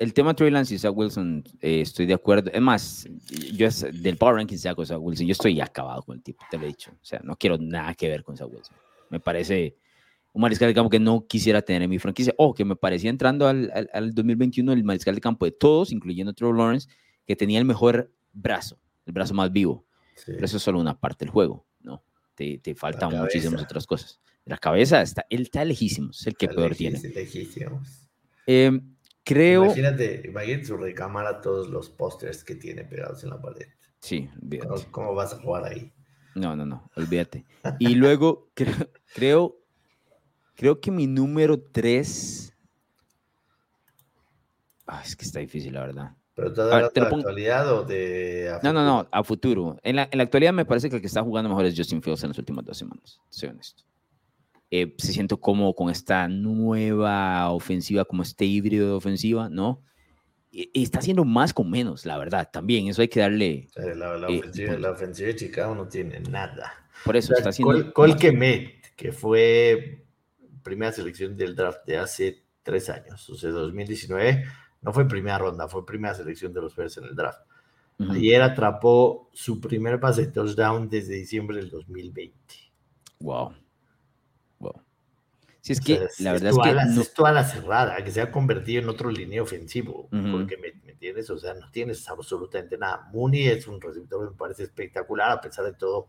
[0.00, 2.50] el tema Trey Lance y Zach Wilson, eh, estoy de acuerdo.
[2.50, 3.06] Es más,
[3.52, 6.64] yo es, del Power Ranking Zach Wilson, yo estoy acabado con el tipo, te lo
[6.64, 6.90] he dicho.
[6.90, 8.76] O sea, no quiero nada que ver con Zach Wilson.
[9.10, 9.76] Me parece
[10.32, 13.10] un mariscal de campo que no quisiera tener en mi franquicia, o que me parecía
[13.10, 16.88] entrando al, al, 2021 el mariscal de campo de todos, incluyendo Trevor Lawrence,
[17.26, 19.84] que tenía el mejor brazo, el brazo más vivo.
[20.24, 21.66] Pero eso es solo una parte del juego.
[22.40, 24.18] Te, te faltan muchísimas otras cosas.
[24.46, 26.98] La cabeza está, él está lejísimo, es el que peor tiene.
[28.46, 28.80] Eh,
[29.22, 29.66] Creo.
[29.66, 33.66] Imagínate, imagínate su recámara, todos los pósters que tiene pegados en la pared.
[34.00, 34.86] Sí, olvídate.
[34.90, 35.92] ¿Cómo, vas a jugar ahí?
[36.34, 37.44] No, no, no, olvídate.
[37.78, 38.50] Y luego
[39.14, 39.58] creo,
[40.56, 42.56] creo, que mi número 3.
[44.86, 46.16] Ah, es que está difícil, la verdad.
[46.34, 48.58] ¿Pero te, de actualidad o de.?
[48.62, 49.78] no, no, no, a futuro.
[49.82, 52.02] En la, en la actualidad me parece que el que está jugando mejor es Justin
[52.02, 53.84] Fields en las últimas dos semanas, soy honesto.
[54.72, 59.82] Eh, se siento como con esta nueva ofensiva, como este híbrido de ofensiva, ¿no?
[60.52, 63.68] Y, está haciendo más con menos, la verdad, también, eso hay que darle...
[63.74, 64.40] La, eh,
[64.88, 66.72] ofensiva, de Chicago no tiene nada.
[67.04, 67.92] Por eso está haciendo...
[67.92, 70.04] Col, Kemet, que fue
[70.62, 74.44] primera selección del draft de hace tres años, o sea, 2019,
[74.82, 77.40] no fue primera ronda, fue primera selección de los Bears en el draft.
[78.10, 82.34] Ayer atrapó su primer pase de touchdown desde diciembre del 2020.
[83.20, 83.54] Wow.
[85.60, 86.94] Si es que la verdad es, que.
[86.94, 87.00] no...
[87.02, 90.08] Es toda la cerrada, que se ha convertido en otro línea ofensivo.
[90.10, 93.08] Porque me, entiendes, o sea, no tienes absolutamente nada.
[93.12, 96.08] Mooney es un receptor que me parece espectacular, a pesar de todo,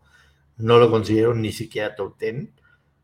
[0.56, 2.48] no lo considero ni siquiera top 10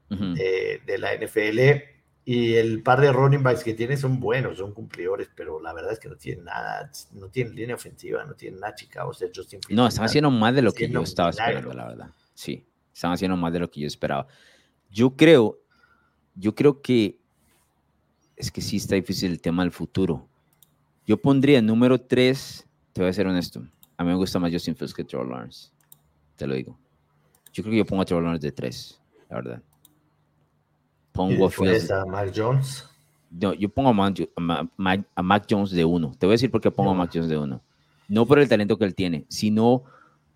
[0.09, 1.98] de, la NFL.
[2.31, 5.95] Y el par de running backs que tiene son buenos, son cumplidores, pero la verdad
[5.95, 9.07] es que no tienen nada, no tienen línea ofensiva, no tienen nada chica.
[9.07, 12.11] O sea, Justin no, están haciendo más de lo que yo estaba esperando, la verdad.
[12.35, 14.27] Sí, están haciendo más de lo que yo esperaba.
[14.91, 15.59] Yo creo,
[16.35, 17.19] yo creo que
[18.37, 20.29] es que sí está difícil el tema del futuro.
[21.07, 23.67] Yo pondría número 3, te voy a ser honesto.
[23.97, 25.71] A mí me gusta más Justin Fields que Trevor Lawrence.
[26.37, 26.79] Te lo digo.
[27.55, 29.63] Yo creo que yo pongo a Trevor Lawrence de 3, la verdad.
[31.19, 32.89] Pongo a a Mac Jones?
[33.31, 36.15] No, yo pongo a Mac, Jones de 1.
[36.19, 37.61] Te voy a decir por qué pongo a Mac Jones de 1.
[38.09, 39.83] No por el talento que él tiene, sino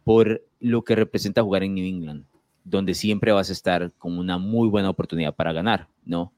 [0.05, 2.25] por lo que representa jugar en New England
[2.64, 6.33] donde siempre vas a estar con una muy buena oportunidad para ganar, ¿no?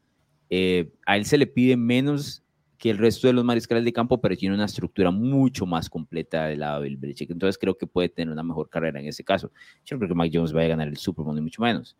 [0.51, 2.43] Eh, a él se le pide menos
[2.79, 6.47] que el resto de los mariscales de campo, pero tiene una estructura mucho más completa
[6.47, 7.31] del lado del Belichick.
[7.31, 9.51] Entonces creo que puede tener una mejor carrera en ese caso.
[9.85, 11.97] Yo no creo que Mike Jones vaya a ganar el Super Bowl, ni mucho menos,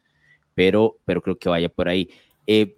[0.55, 2.09] pero, pero creo que vaya por ahí.
[2.47, 2.77] Eh,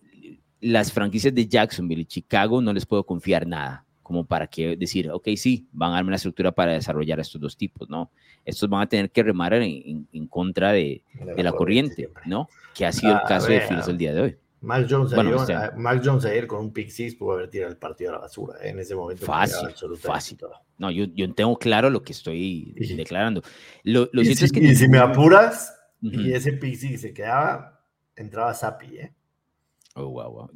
[0.60, 5.10] las franquicias de Jacksonville y Chicago no les puedo confiar nada como para que decir,
[5.10, 8.12] ok, sí, van a darme la estructura para desarrollar estos dos tipos, ¿no?
[8.44, 11.02] Estos van a tener que remar en, en, contra de,
[11.34, 12.48] de, la corriente, ¿no?
[12.72, 14.36] Que ha sido el caso de Fields el día de hoy.
[14.60, 18.10] Mac Jones, ayer, Mac Jones ayer con un pick six pudo haber tirado el partido
[18.10, 18.58] a la basura.
[18.62, 18.70] ¿eh?
[18.70, 19.26] En ese momento.
[19.26, 20.38] Fácil, fácil.
[20.78, 23.42] No, yo, yo, tengo claro lo que estoy declarando.
[23.82, 27.12] Lo, lo y, si, es que y si me apuras y ese pick six se
[27.12, 27.80] quedaba,
[28.14, 29.12] entraba Sapi, ¿eh?
[29.98, 30.50] Oh, wow, wow.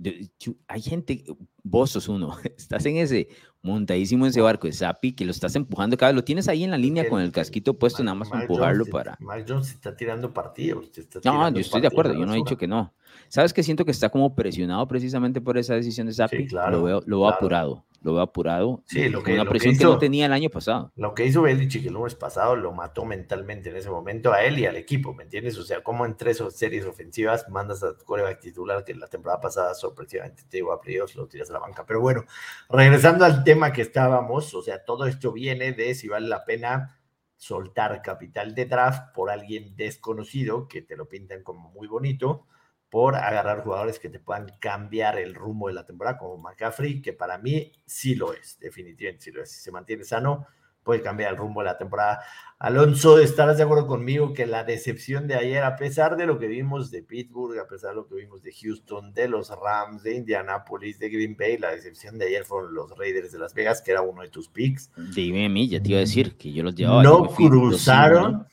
[0.68, 1.24] Hay gente,
[1.62, 3.29] vos sos uno, estás en ese,
[3.62, 6.62] montadísimo en ese barco de Sapi, que lo estás empujando cada vez, lo tienes ahí
[6.62, 9.16] en la línea con el casquito puesto, nada más para empujarlo para...
[9.18, 10.90] Mike Jones está tirando partidos.
[11.24, 12.92] no, yo estoy de acuerdo, yo no he dicho que no.
[13.29, 16.46] ¿Sabes que siento que está como presionado precisamente por esa decisión de Sapi?
[16.46, 18.83] claro, lo veo, lo veo apurado lo veo apurado.
[18.87, 20.91] Sí, lo que, una presión que, no tenía el año pasado.
[20.97, 24.59] Lo que hizo Belichick el lunes pasado lo mató mentalmente en ese momento a él
[24.59, 25.59] y al equipo, ¿me entiendes?
[25.59, 29.41] O sea, como en tres series ofensivas mandas a tu coreback titular que la temporada
[29.41, 31.85] pasada sorpresivamente te iba a playoffs, lo tiras a la banca.
[31.85, 32.25] Pero bueno,
[32.71, 36.97] regresando al tema que estábamos, o sea, todo esto viene de si vale la pena
[37.37, 42.47] soltar capital de draft por alguien desconocido que te lo pintan como muy bonito
[42.90, 47.12] por agarrar jugadores que te puedan cambiar el rumbo de la temporada, como McCaffrey, que
[47.12, 49.53] para mí sí lo es, definitivamente sí lo es.
[49.53, 50.46] Si se mantiene sano,
[50.83, 52.20] puede cambiar el rumbo de la temporada.
[52.59, 56.48] Alonso, ¿estarás de acuerdo conmigo que la decepción de ayer, a pesar de lo que
[56.48, 60.16] vimos de Pittsburgh, a pesar de lo que vimos de Houston, de los Rams, de
[60.16, 63.92] Indianapolis, de Green Bay, la decepción de ayer fueron los Raiders de Las Vegas, que
[63.92, 64.90] era uno de tus picks?
[65.14, 67.03] Dime a mí, ya te iba a decir que yo los llevaba.
[67.05, 68.46] No cruzaron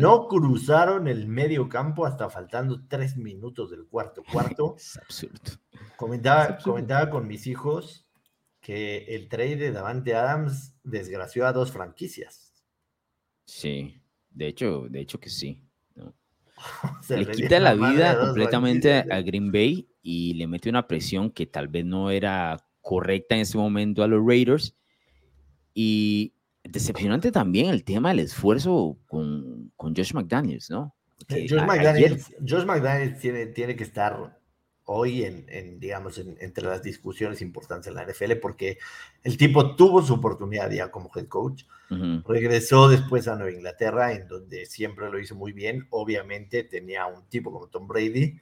[0.00, 4.74] no cruzaron el medio campo hasta faltando tres minutos del cuarto cuarto.
[4.78, 5.38] es absurdo.
[5.96, 8.08] Comentaba, comentaba con mis hijos
[8.60, 12.52] que el trade de Davante Adams desgració a dos franquicias.
[13.46, 15.62] Sí, de hecho, de hecho que sí.
[17.08, 19.22] le, quita la vida completamente a ¿eh?
[19.22, 23.56] Green Bay y le mete una presión que tal vez no era correcta en ese
[23.56, 24.76] momento a los Raiders.
[25.72, 30.94] Y decepcionante también el tema del esfuerzo con, con Josh McDaniels, ¿no?
[31.28, 31.52] Josh,
[32.64, 34.40] McDaniels, tiene, tiene que estar
[34.92, 38.78] hoy en, digamos, entre las discusiones importantes en la NFL porque
[39.22, 41.62] el tipo tuvo su oportunidad ya como head coach,
[42.26, 47.24] regresó después a Nueva Inglaterra, en donde siempre lo hizo muy bien, obviamente tenía un
[47.28, 48.40] tipo como Tom Brady,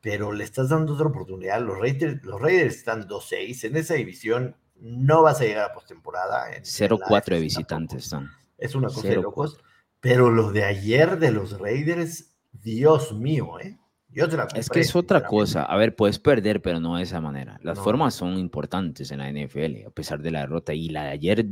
[0.00, 4.56] pero le estás dando otra oportunidad, los Raiders, los Raiders están 2-6, en esa división
[4.80, 6.46] no vas a llegar a postemporada.
[6.60, 8.30] 0-4 de visitantes están.
[8.58, 9.58] Es una cosa de locos.
[10.00, 13.78] Pero lo de ayer de los Raiders, Dios mío, ¿eh?
[14.10, 15.64] Yo te la es que es otra cosa.
[15.64, 17.58] A ver, puedes perder, pero no de esa manera.
[17.62, 20.72] Las formas son importantes en la NFL, a pesar de la derrota.
[20.72, 21.46] Y la de ayer,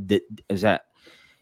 [0.48, 0.84] o sea,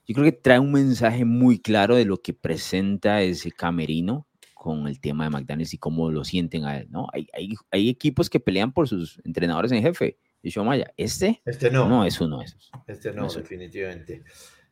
[0.06, 4.86] yo creo que trae un mensaje muy claro de lo que presenta ese camerino con
[4.88, 7.08] el tema de McDaniels y cómo lo sienten a él, ¿no?
[7.12, 10.16] Hay, hay, hay equipos que pelean por sus entrenadores en jefe
[10.48, 11.42] yo, Maya, ¿este?
[11.44, 11.88] Este no.
[11.88, 12.70] No es uno de esos.
[12.86, 14.22] Este no, definitivamente.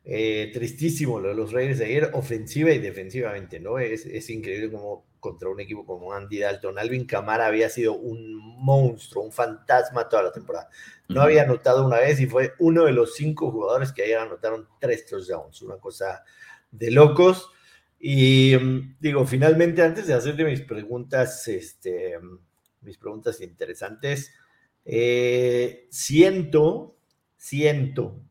[0.03, 3.77] Eh, tristísimo lo de los Raiders de ayer, ofensiva y defensivamente, ¿no?
[3.77, 6.79] Es, es, increíble como contra un equipo como Andy Dalton.
[6.79, 10.69] Alvin Camara había sido un monstruo, un fantasma toda la temporada.
[11.09, 14.67] No había anotado una vez y fue uno de los cinco jugadores que ayer anotaron
[14.79, 16.23] tres touchdowns, una cosa
[16.71, 17.51] de locos.
[17.99, 22.17] Y mm, digo, finalmente, antes de hacerte mis preguntas, este,
[22.81, 24.33] mis preguntas interesantes,
[24.91, 26.97] eh, siento,
[27.37, 28.21] siento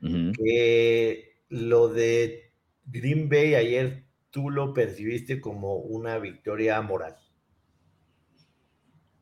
[0.00, 2.52] que lo de
[2.84, 7.16] Green Bay ayer tú lo percibiste como una victoria moral.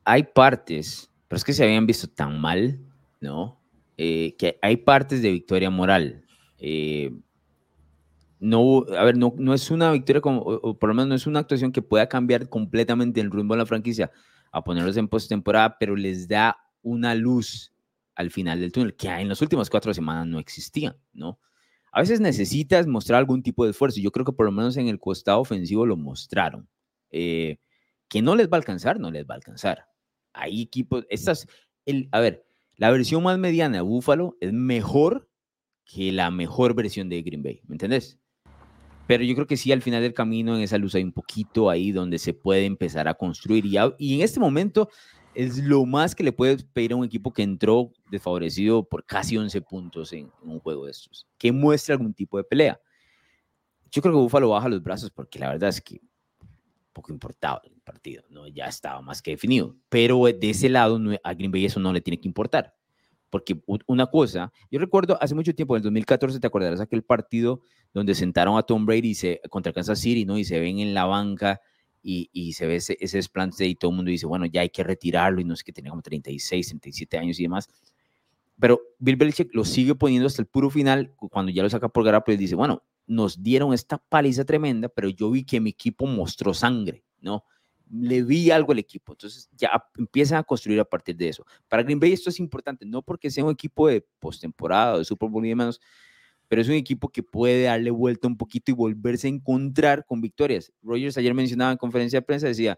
[0.05, 2.81] Hay partes, pero es que se habían visto tan mal,
[3.21, 3.61] ¿no?
[3.97, 6.25] Eh, que hay partes de victoria moral.
[6.59, 7.13] Eh,
[8.41, 11.29] no, a ver, no, no es una victoria como, o, por lo menos no es
[11.29, 14.11] una actuación que pueda cambiar completamente el rumbo de la franquicia
[14.51, 17.73] a ponerlos en postemporada, pero les da una luz
[18.15, 21.39] al final del túnel que en las últimas cuatro semanas no existía, ¿no?
[21.93, 24.01] A veces necesitas mostrar algún tipo de esfuerzo.
[24.01, 26.69] Yo creo que por lo menos en el costado ofensivo lo mostraron.
[27.11, 27.59] Eh,
[28.09, 29.87] que no les va a alcanzar, no les va a alcanzar.
[30.33, 31.47] Hay equipos, estas,
[31.85, 32.45] el, a ver,
[32.77, 35.29] la versión más mediana de Buffalo es mejor
[35.85, 38.19] que la mejor versión de Green Bay, ¿me entendés?
[39.07, 41.69] Pero yo creo que sí, al final del camino, en esa luz hay un poquito
[41.69, 43.67] ahí donde se puede empezar a construir.
[43.67, 44.89] Y, y en este momento,
[45.35, 49.37] es lo más que le puedes pedir a un equipo que entró desfavorecido por casi
[49.37, 52.81] 11 puntos en, un juego de estos, que muestre algún tipo de pelea.
[53.91, 56.01] Yo creo que Buffalo baja los brazos porque la verdad es que
[56.93, 58.47] poco importaba el partido, ¿no?
[58.47, 59.77] ya estaba más que definido.
[59.89, 62.75] Pero de ese lado a Green Bay eso no le tiene que importar.
[63.31, 67.63] Porque una cosa, yo recuerdo hace mucho tiempo, en el 2014, te acordarás aquel partido
[67.95, 70.37] donde sentaron a Tom Brady se, contra Kansas City, ¿no?
[70.37, 71.59] Y se ven en la banca
[72.03, 74.71] y, y se ve ese, ese desplante y todo el mundo dice, bueno, ya hay
[74.71, 77.69] que retirarlo y no sé qué, tenía como 36, 37 años y demás.
[78.59, 82.05] Pero Bill Belichick lo sigue poniendo hasta el puro final, cuando ya lo saca por
[82.05, 86.07] Garoppolo y dice, bueno, nos dieron esta paliza tremenda, pero yo vi que mi equipo
[86.07, 87.45] mostró sangre, ¿no?
[87.91, 91.45] Le vi algo al equipo, entonces ya empiezan a construir a partir de eso.
[91.69, 95.29] Para Green Bay esto es importante, no porque sea un equipo de postemporada de Super
[95.29, 95.79] Bowl y demás,
[96.53, 100.21] pero es un equipo que puede darle vuelta un poquito y volverse a encontrar con
[100.21, 100.71] victorias.
[100.83, 102.77] Rogers ayer mencionaba en conferencia de prensa, decía,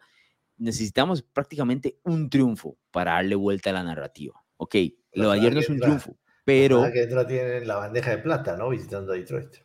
[0.56, 4.40] necesitamos prácticamente un triunfo para darle vuelta a la narrativa.
[4.58, 4.76] Ok,
[5.14, 6.82] lo de ayer no es un triunfo, pero...
[6.82, 8.68] La que tienen la bandeja de plata, ¿no?
[8.68, 9.56] Visitando a Detroit.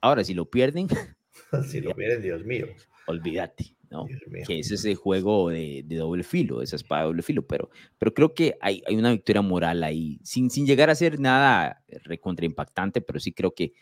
[0.00, 0.88] Ahora, si lo pierden.
[1.68, 2.68] si lo pierden, Dios mío.
[3.06, 4.06] Olvídate, ¿no?
[4.46, 7.46] Que es ese juego de, doble filo, esa espada de doble filo.
[7.46, 11.20] Pero, pero creo que hay, hay una victoria moral ahí, sin, sin llegar a ser
[11.20, 13.72] nada recontra impactante, pero sí creo que,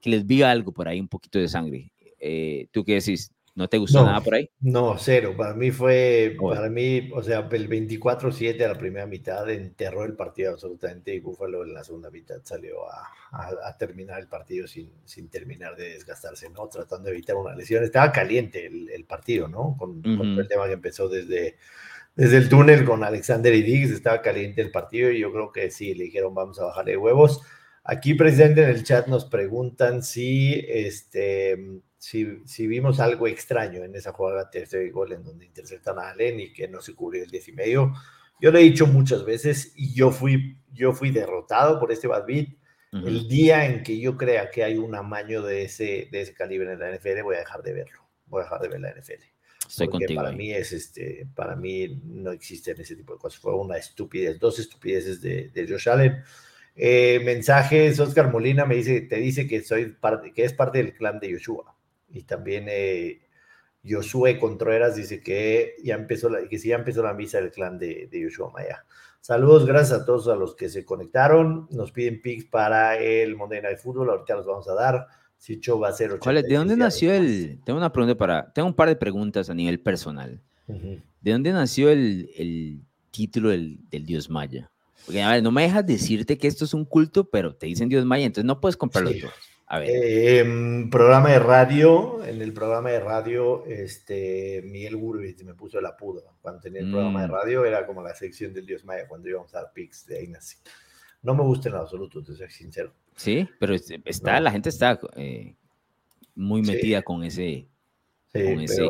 [0.00, 1.92] que les vi algo por ahí, un poquito de sangre.
[2.18, 3.32] Eh, ¿Tú qué decís?
[3.58, 4.48] ¿No te gustó nada por ahí?
[4.60, 5.34] No, cero.
[5.36, 10.12] Para mí fue, para mí, o sea, el 24-7 a la primera mitad enterró el
[10.12, 14.92] partido absolutamente y Búfalo en la segunda mitad salió a, a, terminar el partido sin,
[15.04, 16.68] sin, terminar de desgastarse, ¿no?
[16.68, 17.82] Tratando de evitar una lesión.
[17.82, 19.74] Estaba caliente el, el partido, ¿no?
[19.76, 21.56] Con, el tema que empezó desde,
[22.14, 25.72] desde el túnel con Alexander y Diggs, estaba caliente el partido y yo creo que
[25.72, 27.42] sí, le dijeron vamos a bajarle huevos.
[27.82, 34.12] Aquí presente en el chat nos preguntan si este si, vimos algo extraño en esa
[34.12, 37.48] jugada tercer gol en donde interceptan a Allen y que no se cubrió el 10
[37.48, 37.92] y medio.
[38.40, 42.24] Yo lo he dicho muchas veces y yo fui, yo fui derrotado por este bad
[42.26, 42.48] beat.
[42.90, 46.72] El día en que yo crea que hay un amaño de ese, de ese calibre
[46.72, 48.08] en la NFL, voy a dejar de verlo.
[48.26, 49.24] Voy a dejar de ver la NFL.
[49.68, 53.40] Estoy porque para mí es este, para mí no existen ese tipo de cosas.
[53.40, 56.22] Fue una estupidez, dos estupideces de, de Josh Allen.
[56.74, 60.94] Eh, mensajes, Oscar Molina me dice, te dice que soy parte, que es parte del
[60.94, 61.77] clan de Yoshua
[62.10, 63.20] y también eh,
[63.88, 67.78] Josué Contreras dice que ya empezó la, que sí, ya empezó la misa del clan
[67.78, 68.84] de, de Yoshua Maya.
[69.20, 71.68] Saludos, gracias a todos a los que se conectaron.
[71.70, 74.10] Nos piden pics para el Monday Night Football.
[74.10, 75.06] Ahorita los vamos a dar.
[75.36, 77.60] Sicho va a ser ¿De dónde nació el.?
[77.64, 78.52] Tengo una pregunta para.
[78.52, 80.40] Tengo un par de preguntas a nivel personal.
[80.66, 84.70] ¿De dónde nació el, el título del, del, Dios Maya?
[85.04, 87.88] Porque, a ver, no me dejas decirte que esto es un culto, pero te dicen
[87.88, 89.22] Dios Maya, entonces no puedes comprarlo sí.
[89.70, 89.90] A ver.
[89.92, 95.84] Eh, programa de radio, en el programa de radio, este, Miguel Gurbitz me puso el
[95.84, 96.36] apudo.
[96.40, 97.30] Cuando tenía el programa de mm.
[97.30, 100.28] radio, era como la sección del Dios Maya, cuando íbamos a dar pics, de ahí
[100.28, 100.56] nací.
[101.22, 102.94] No me gusta en absoluto, te soy sincero.
[103.14, 105.54] Sí, pero está, la gente está eh,
[106.34, 107.66] muy metida con ese,
[108.32, 108.88] sí, con ese,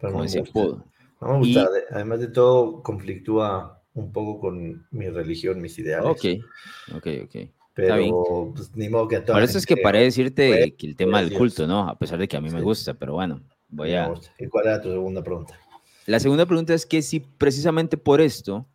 [0.00, 0.84] con ese apodo.
[1.20, 6.10] No me gusta, además de todo, conflictúa un poco con mi religión, mis ideales.
[6.10, 7.57] Ok, ok, ok.
[7.78, 11.22] Pero pues, ni modo que a Por eso es que paré decirte que el tema
[11.22, 11.88] del culto, ¿no?
[11.88, 14.12] A pesar de que a mí me gusta, pero bueno, voy a...
[14.36, 15.56] ¿Y cuál era tu segunda pregunta?
[16.04, 18.66] La segunda pregunta es que si precisamente por esto,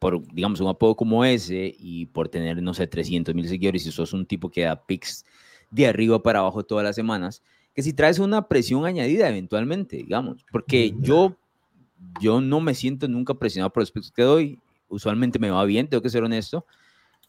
[0.00, 3.92] por, digamos, un apodo como ese y por tener, no sé, 300 mil seguidores y
[3.92, 5.24] sos un tipo que da pics
[5.70, 7.44] de arriba para abajo todas las semanas,
[7.74, 11.36] que si traes una presión añadida eventualmente, digamos, porque yo,
[12.20, 15.86] yo no me siento nunca presionado por los pics que doy, usualmente me va bien,
[15.86, 16.66] tengo que ser honesto,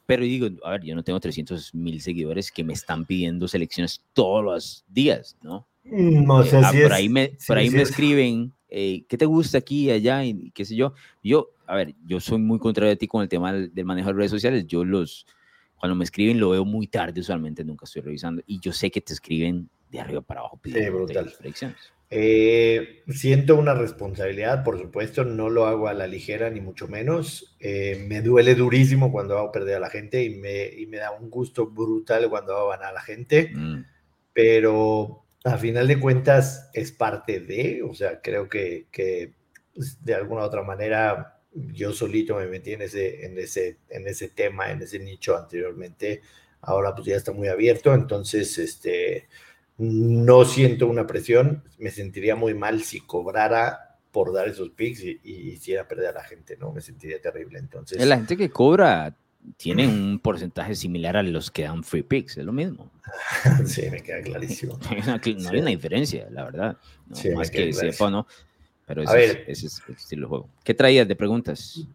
[0.09, 4.03] pero digo, a ver, yo no tengo 300 mil seguidores que me están pidiendo selecciones
[4.13, 5.67] todos los días, ¿no?
[5.83, 9.85] No sé si por, ahí me, por ahí me escriben, eh, ¿qué te gusta aquí
[9.85, 10.25] y allá?
[10.25, 10.95] Y qué sé yo.
[11.21, 14.13] Yo, a ver, yo soy muy contrario a ti con el tema del, manejo de
[14.15, 14.65] redes sociales.
[14.65, 15.27] Yo los,
[15.79, 18.41] cuando me escriben lo veo muy tarde, usualmente nunca estoy revisando.
[18.47, 21.93] Y yo sé que te escriben de arriba para abajo pidiendo selecciones.
[22.11, 27.55] Eh, siento una responsabilidad, por supuesto, no lo hago a la ligera ni mucho menos.
[27.59, 31.11] Eh, me duele durísimo cuando hago perder a la gente y me, y me da
[31.11, 33.85] un gusto brutal cuando hago ganar a la gente, mm.
[34.33, 39.33] pero a final de cuentas es parte de, o sea, creo que, que
[39.73, 44.07] pues, de alguna u otra manera yo solito me metí en ese, en, ese, en
[44.07, 46.21] ese tema, en ese nicho anteriormente,
[46.61, 49.27] ahora pues ya está muy abierto, entonces, este
[49.79, 55.19] no siento una presión, me sentiría muy mal si cobrara por dar esos picks y,
[55.23, 56.73] hiciera perder a la gente, ¿no?
[56.73, 57.59] Me sentiría terrible.
[57.59, 59.15] Entonces, la gente que cobra
[59.55, 62.91] tiene un porcentaje similar a los que dan free picks, es lo mismo.
[63.65, 64.77] sí, me queda clarísimo.
[65.05, 66.77] no hay una diferencia, la verdad.
[67.07, 68.27] No, más que sepa, ¿no?
[68.85, 70.49] Pero ese, es, ese el estilo de juego.
[70.63, 71.87] ¿Qué traías de preguntas?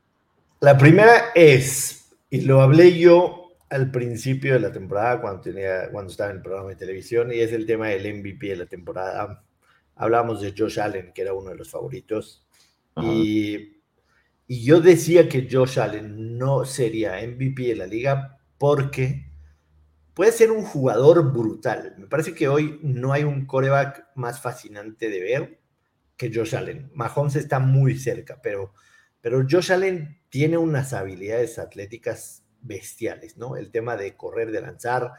[0.61, 3.44] La primera es, y lo hablé yo
[3.75, 7.41] al principio de la temporada, cuando, tenía, cuando estaba en el programa de televisión, y
[7.41, 9.45] es el tema del MVP de la temporada.
[9.97, 12.47] Hablábamos de Josh Allen, que era uno de los favoritos,
[13.03, 13.81] y,
[14.47, 19.33] y, yo decía que Josh Allen no sería MVP de la liga porque
[20.15, 21.97] puede ser un jugador brutal.
[21.99, 25.61] Me parece que hoy no hay un coreback más fascinante de ver
[26.17, 26.93] que Josh Allen.
[26.95, 28.73] Mahomes está muy cerca, pero,
[29.21, 33.57] pero Josh Allen tiene unas habilidades atléticas bestiales, ¿no?
[33.57, 35.13] El tema de correr, de lanzar,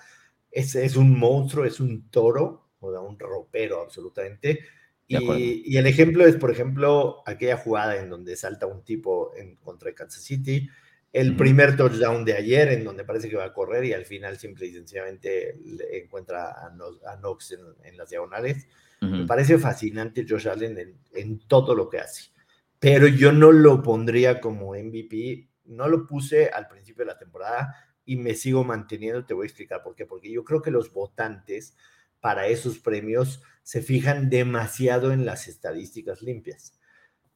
[0.51, 4.59] es, es un monstruo, es un toro, o un ropero absolutamente.
[5.07, 9.55] Y, y, el ejemplo es, por ejemplo, aquella jugada en donde salta un tipo en
[9.57, 10.67] contra de Kansas City,
[11.15, 14.37] el primer touchdown de ayer, en donde parece que va a correr y al final
[14.37, 15.55] simple y sencillamente
[15.93, 18.67] encuentra a, Knox en, las diagonales.
[18.99, 22.31] Me parece fascinante Josh Allen en, todo lo que hace,
[22.79, 27.75] pero yo no lo pondría como MVP, no lo puse al principio de la temporada
[28.05, 30.91] y me sigo manteniendo, te voy a explicar por qué, porque yo creo que los
[30.91, 31.75] votantes
[32.19, 36.79] para esos premios se fijan demasiado en las estadísticas limpias.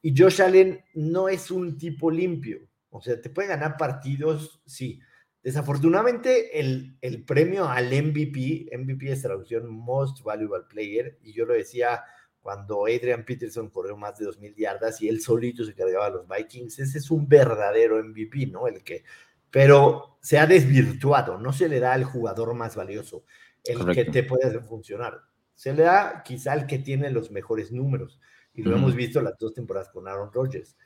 [0.02, 5.00] Y Josh Allen no es un tipo limpio o sea, te puede ganar partidos, sí.
[5.42, 11.54] Desafortunadamente, el, el premio al MVP, MVP es traducción Most Valuable Player, y yo lo
[11.54, 12.02] decía
[12.40, 16.26] cuando Adrian Peterson corrió más de 2.000 yardas y él solito se cargaba a los
[16.26, 18.66] Vikings, ese es un verdadero MVP, ¿no?
[18.66, 19.04] El que,
[19.50, 23.24] pero se ha desvirtuado, no se le da al jugador más valioso,
[23.64, 25.20] el que te puede hacer funcionar.
[25.54, 28.18] Se le da quizá al que tiene los mejores números,
[28.54, 30.76] y lo hemos visto las dos temporadas con Aaron Rodgers.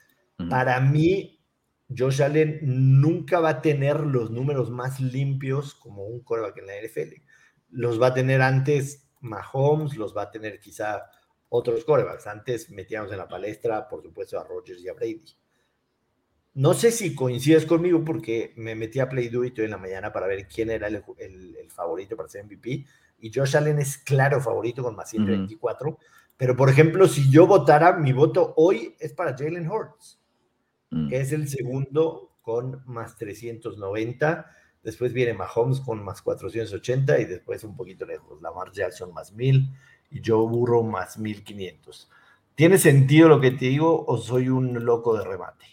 [0.49, 1.41] Para mí,
[1.95, 6.73] Josh Allen nunca va a tener los números más limpios como un coreback en la
[6.81, 7.21] NFL.
[7.69, 11.03] Los va a tener antes Mahomes, los va a tener quizá
[11.49, 12.27] otros corebacks.
[12.27, 15.23] Antes metíamos en la palestra, por supuesto, a Rodgers y a Brady.
[16.53, 20.13] No sé si coincides conmigo porque me metí a Play Do hoy en la mañana
[20.13, 21.03] para ver quién era el,
[21.69, 22.85] favorito para ser MVP.
[23.19, 25.97] Y Josh Allen es claro favorito con más 124.
[26.37, 30.19] Pero, por ejemplo, si yo votara, mi voto hoy es para Jalen Hurts.
[30.95, 31.09] Mm.
[31.09, 34.49] que es el segundo con más 390.
[34.83, 39.69] Después viene Mahomes con más 480 y después un poquito lejos, Lamar Jackson más 1000
[40.11, 42.09] y Joe Burrow más 1500.
[42.55, 45.65] ¿Tiene sentido lo que te digo o soy un loco de remate?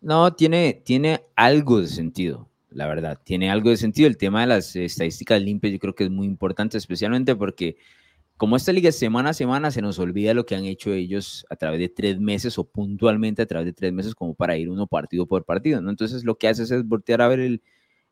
[0.00, 3.20] No, tiene, tiene algo de sentido, la verdad.
[3.22, 4.08] Tiene algo de sentido.
[4.08, 7.76] El tema de las estadísticas limpias yo creo que es muy importante, especialmente porque
[8.36, 11.56] como esta liga semana a semana se nos olvida lo que han hecho ellos a
[11.56, 14.86] través de tres meses o puntualmente a través de tres meses como para ir uno
[14.86, 15.78] partido por partido.
[15.78, 17.62] Entonces lo que haces es voltear a ver el,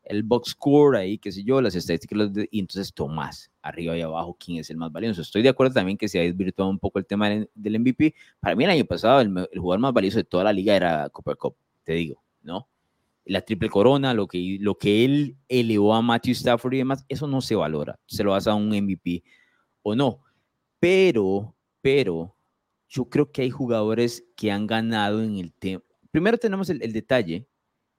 [0.04, 4.36] el box score ahí, qué sé yo, las estadísticas, y entonces tomas arriba y abajo
[4.38, 5.22] quién es el más valioso.
[5.22, 8.14] Estoy de acuerdo también que se ha desvirtuado un poco el tema del, MVP.
[8.40, 11.08] Para mí el año pasado el, el, jugador más valioso de toda la liga era
[11.10, 12.68] Cooper Cup, te digo, ¿no?
[13.24, 17.28] La triple corona, lo que, lo que él elevó a Matthew Stafford y demás, eso
[17.28, 17.98] no se valora.
[18.06, 19.22] Se lo vas a un MVP
[19.82, 20.20] o no.
[20.80, 22.34] Pero, pero,
[22.88, 25.82] yo creo que hay jugadores que han ganado en el tema.
[26.10, 27.46] Primero tenemos el, detalle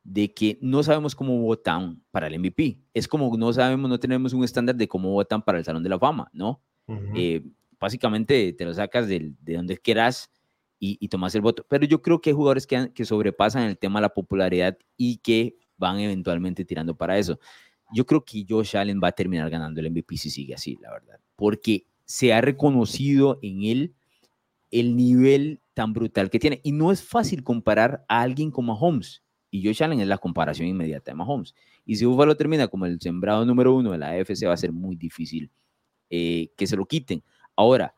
[0.03, 2.79] de que no sabemos cómo votan para el MVP.
[2.93, 5.89] Es como no sabemos, no tenemos un estándar de cómo votan para el Salón de
[5.89, 6.61] la Fama, ¿no?
[7.15, 7.41] Eh,
[7.79, 10.29] básicamente te lo sacas de, donde quieras
[10.79, 11.65] y, y, tomas el voto.
[11.69, 15.17] Pero yo creo que hay jugadores que, que sobrepasan el tema de la popularidad y
[15.17, 17.39] que van eventualmente tirando para eso.
[17.93, 20.91] Yo creo que Josh Allen va a terminar ganando el MVP si sigue así, la
[20.91, 21.19] verdad.
[21.35, 23.95] Porque se ha reconocido en él
[24.71, 26.59] el nivel tan brutal que tiene.
[26.63, 29.22] Y no es fácil comparar a alguien como Mahomes.
[29.53, 31.53] Y Josh Allen es la comparación inmediata de Mahomes.
[31.85, 34.71] Y si Buffalo termina como el sembrado número uno de la AFC, va a ser
[34.71, 35.51] muy difícil
[36.09, 37.23] eh, que se lo quiten.
[37.55, 37.93] Ahora,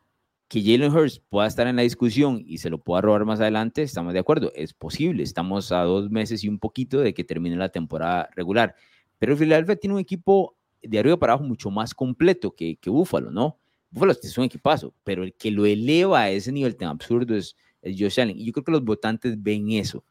[0.48, 3.80] que Jalen Hurts pueda estar en la discusión y se lo pueda robar más adelante,
[3.82, 5.22] estamos de acuerdo, es posible.
[5.22, 8.74] Estamos a dos meses y un poquito de que termine la temporada regular.
[9.18, 13.30] Pero Philadelphia tiene un equipo de arriba para abajo mucho más completo que, que Buffalo,
[13.30, 13.58] ¿no?
[13.90, 17.56] Buffalo es un equipazo, pero el que lo eleva a ese nivel tan absurdo es,
[17.82, 18.38] Josh Allen.
[18.38, 20.04] Y yo creo que los votantes ven eso.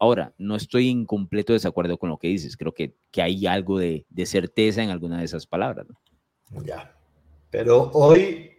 [0.00, 2.56] Ahora, no estoy en completo desacuerdo con lo que dices.
[2.56, 5.86] Creo que, que hay algo de, de, certeza en alguna de esas palabras.
[6.64, 6.96] Ya.
[7.50, 8.50] Pero hoy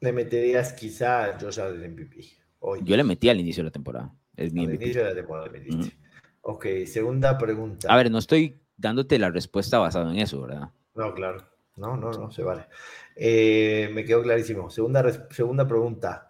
[0.00, 2.24] le meterías quizá a Josh Allen MVP.
[2.60, 2.80] Hoy.
[2.84, 4.14] Yo le metí al inicio de la temporada.
[4.34, 5.94] Es al inicio de la temporada metiste.
[6.40, 7.92] Ok, segunda pregunta.
[7.92, 10.70] A ver, no estoy dándote la respuesta basada en eso, ¿verdad?
[10.94, 11.44] No, claro.
[11.76, 12.66] No, no, no, se vale.
[13.14, 14.70] Eh, me quedó clarísimo.
[14.70, 16.27] Segunda, segunda pregunta.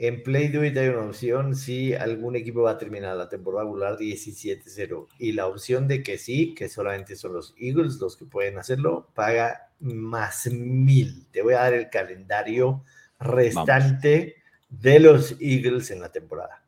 [0.00, 3.98] En Play Do hay una opción si algún equipo va a terminar la temporada regular
[3.98, 5.08] 17-0.
[5.18, 9.10] Y la opción de que sí, que solamente son los Eagles los que pueden hacerlo,
[9.14, 11.26] paga más mil.
[11.32, 12.84] Te voy a dar el calendario
[13.18, 14.36] restante
[14.68, 16.64] de los Eagles en la temporada.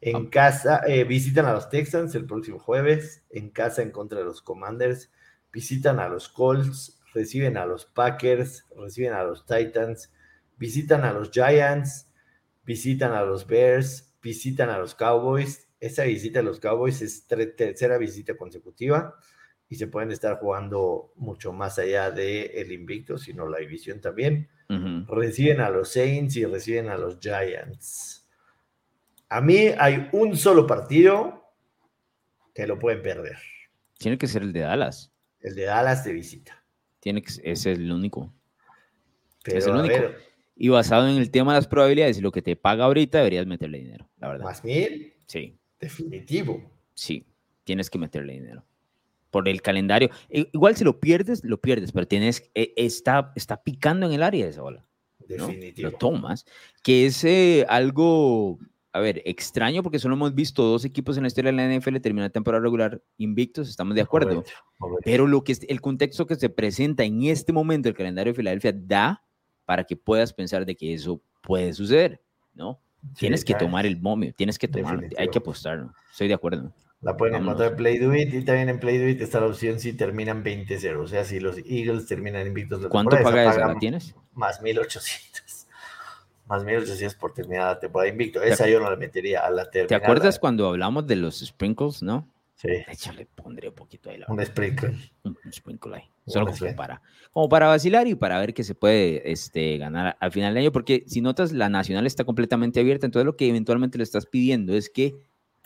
[0.00, 3.22] En casa, eh, visitan a los Texans el próximo jueves.
[3.30, 5.10] En casa, en contra de los Commanders.
[5.52, 10.10] Visitan a los Colts reciben a los Packers, reciben a los Titans,
[10.58, 12.08] visitan a los Giants,
[12.64, 15.68] visitan a los Bears, visitan a los Cowboys.
[15.80, 19.14] Esa visita a los Cowboys es tercera visita consecutiva
[19.68, 24.48] y se pueden estar jugando mucho más allá del el invicto, sino la división también.
[25.06, 28.26] Reciben a los Saints y reciben a los Giants.
[29.28, 31.52] A mí hay un solo partido
[32.54, 33.36] que lo pueden perder.
[33.98, 35.12] Tiene que ser el de Dallas.
[35.40, 36.64] El de Dallas de visita.
[37.00, 38.32] Tiene que, ese es el único.
[39.44, 39.94] es el único.
[40.56, 43.46] Y basado en el tema de las probabilidades y lo que te paga ahorita, deberías
[43.46, 44.44] meterle dinero, la verdad.
[44.44, 45.12] ¿Más mil?
[45.26, 45.58] Sí.
[45.80, 46.62] Definitivo.
[46.94, 47.26] Sí,
[47.64, 48.64] tienes que meterle dinero.
[49.30, 50.10] Por el calendario.
[50.28, 54.44] Igual si lo pierdes, lo pierdes, pero tienes, e, está, está picando en el área
[54.44, 54.84] de esa bola.
[55.18, 55.90] Definitivo.
[55.90, 56.46] Lo tomas.
[56.82, 58.58] Que es eh, algo
[58.94, 61.96] a ver, extraño porque solo hemos visto dos equipos en la historia de la NFL
[61.96, 64.44] terminar temporada regular invictos, estamos de acuerdo.
[65.04, 68.36] Pero lo que es, el contexto que se presenta en este momento el calendario de
[68.36, 69.24] Filadelfia da
[69.64, 72.20] para que puedas pensar de que eso puede suceder,
[72.54, 72.80] ¿no?
[73.18, 76.72] tienes que tomar el momio, tienes que tomar, hay que apostar, Estoy de acuerdo.
[77.00, 79.46] La pueden encontrar en Play Do It y también en Play Do It está la
[79.46, 82.86] opción si terminan 20-0, o sea, si los Eagles terminan invictos.
[82.86, 83.66] ¿Cuánto paga esa?
[83.66, 84.14] ¿La tienes?
[84.32, 85.42] Más 1800
[86.46, 88.42] más 1800 por terminada la temporada invicto.
[88.42, 89.88] Esa yo no la metería a la terminada.
[89.88, 92.28] ¿Te acuerdas cuando hablamos de los sprinkles, no?
[92.54, 92.68] Sí.
[93.14, 94.20] le pondré un poquito ahí.
[94.26, 94.96] un sprinkle.
[95.24, 96.02] Un, sprinkle ahí.
[96.26, 97.02] Solo como para,
[97.32, 100.72] como para vacilar y para ver que se puede este, ganar al final del año.
[100.72, 103.06] Porque si notas, la nacional está completamente abierta.
[103.06, 105.14] Entonces lo que eventualmente le estás pidiendo es que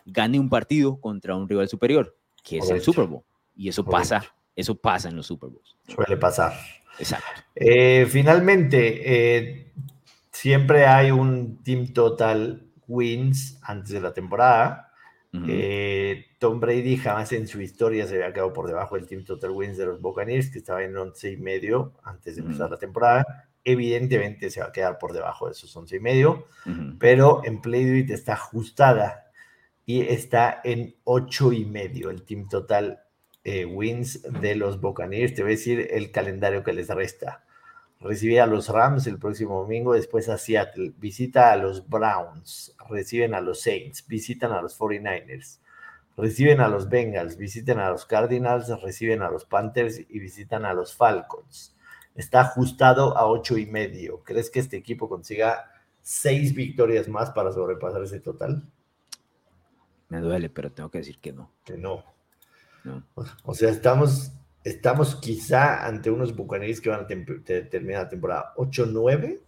[0.05, 3.23] gane un partido contra un rival superior, que es el Super Bowl.
[3.57, 4.25] Y eso pasa,
[4.57, 5.77] eso pasa en los Super Bowls.
[5.87, 6.55] Suele pasar.
[6.99, 7.43] Exacto.
[7.55, 9.73] Eh, finalmente, eh,
[10.33, 14.88] siempre hay un team total wins antes de la temporada.
[15.47, 19.51] Eh, Tom Brady jamás en su historia se había quedado por debajo del team total
[19.51, 23.49] wins de los Buccaneers, que estaba en 11 y medio antes de empezar la temporada.
[23.63, 26.47] Evidentemente se va a quedar por debajo de esos 11 y medio,
[26.99, 29.31] pero en Playdate está ajustada
[29.85, 33.03] y está en 8 y medio el team total
[33.45, 35.35] eh, wins de los Buccaneers.
[35.35, 37.45] Te voy a decir el calendario que les resta
[38.01, 43.35] recibe a los Rams el próximo domingo, después a Seattle, visita a los Browns, reciben
[43.35, 45.59] a los Saints, visitan a los 49ers,
[46.17, 50.73] reciben a los Bengals, visiten a los Cardinals, reciben a los Panthers y visitan a
[50.73, 51.75] los Falcons.
[52.15, 54.23] Está ajustado a ocho y medio.
[54.25, 55.71] ¿Crees que este equipo consiga
[56.03, 58.69] seis victorias más para sobrepasar ese total?
[60.09, 61.53] Me duele, pero tengo que decir que no.
[61.65, 62.05] Que no.
[62.83, 63.05] no.
[63.45, 64.33] O sea, estamos
[64.69, 69.41] estamos quizá ante unos Buccaneers que van a terminar la temporada 8-9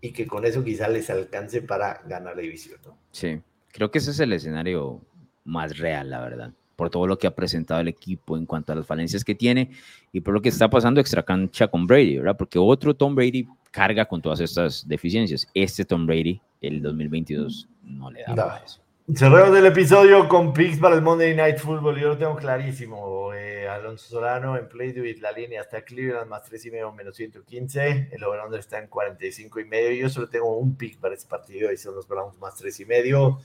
[0.00, 2.96] y que con eso quizá les alcance para ganar la división, ¿no?
[3.10, 3.40] Sí,
[3.72, 5.00] creo que ese es el escenario
[5.44, 8.76] más real, la verdad, por todo lo que ha presentado el equipo en cuanto a
[8.76, 9.70] las falencias que tiene
[10.12, 12.36] y por lo que está pasando extra cancha con Brady, ¿verdad?
[12.36, 15.46] Porque otro Tom Brady carga con todas estas deficiencias.
[15.54, 18.80] Este Tom Brady, el 2022, no le da eso.
[19.14, 21.96] Cerremos el episodio con picks para el Monday Night Football.
[21.96, 23.32] Yo lo tengo clarísimo.
[23.32, 27.14] Eh, Alonso Solano en Play with la línea está Cleveland más 3 y medio menos
[27.14, 28.08] 115.
[28.10, 29.92] El over está en 45 y medio.
[29.92, 32.84] Yo solo tengo un pick para ese partido y son los Browns más 3 y
[32.84, 33.38] medio.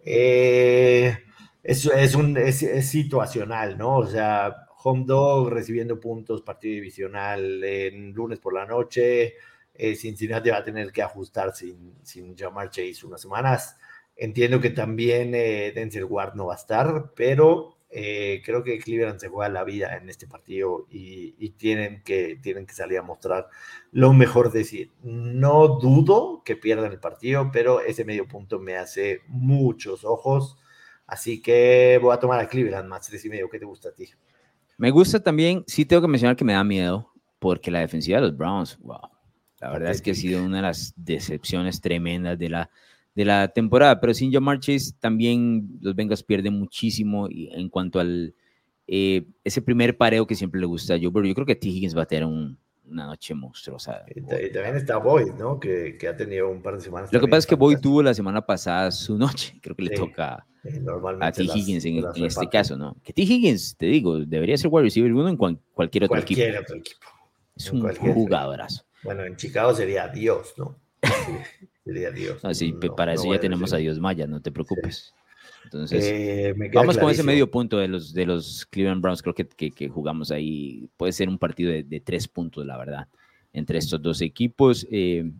[0.00, 1.16] Eh,
[1.62, 2.58] es, es, un, es,
[2.90, 3.98] situacional, ¿no?
[3.98, 9.34] O sea, home dog recibiendo puntos, partido divisional en lunes por la noche.
[9.74, 13.76] Eh, Cincinnati va a tener que ajustar sin, sin Jamar Chase unas semanas
[14.20, 19.20] Entiendo que también eh, Denzel Ward no va a estar, pero eh, creo que Cleveland
[19.20, 23.46] se juega la vida en este partido y, tienen, que, tienen que salir a mostrar
[23.92, 24.90] lo mejor de sí.
[25.04, 30.58] No dudo que pierdan el partido, pero ese medio punto me hace muchos ojos.
[31.06, 33.48] Así que voy a tomar a Cleveland más tres y medio.
[33.48, 34.08] ¿Qué te gusta a ti?
[34.78, 38.26] Me gusta también, sí tengo que mencionar que me da miedo, porque la defensiva de
[38.26, 39.10] los Browns, wow,
[39.60, 42.70] la verdad es que ha sido una de las decepciones tremendas de la
[43.14, 48.34] de la temporada, pero sin Jamar Chase también los Bengals pierden muchísimo en cuanto al
[48.90, 51.68] eh, ese primer pareo que siempre le gusta a Joe Yo creo que T.
[51.68, 54.02] Higgins va a tener una noche monstruosa.
[54.14, 55.60] Y, también está Boyd, ¿no?
[55.60, 57.12] Que, que, ha tenido un par de semanas.
[57.12, 59.58] Lo que pasa es que Boyd tuvo la semana pasada su noche.
[59.62, 60.46] Creo que le toca
[61.20, 61.44] a T.
[61.44, 62.96] Higgins en, este caso, ¿no?
[63.04, 63.22] Que T.
[63.22, 66.62] Higgins, te digo, debería ser wide receiver uno en cualquier otro cualquier equipo.
[66.62, 67.06] Otro equipo.
[67.56, 68.84] Es un jugadorazo.
[69.02, 70.76] Bueno, en Chicago sería Dios, ¿no?
[71.84, 72.42] Dios.
[72.96, 75.14] para eso ya tenemos a Dios Maya, no te preocupes.
[75.64, 79.22] Entonces, eh, vamos con ese medio punto de los, de los Cleveland Browns.
[79.22, 80.88] Creo que, que, jugamos ahí.
[80.96, 83.08] Puede ser un partido de, tres puntos, la verdad,
[83.52, 84.86] entre estos dos equipos.
[84.90, 85.30] Eh,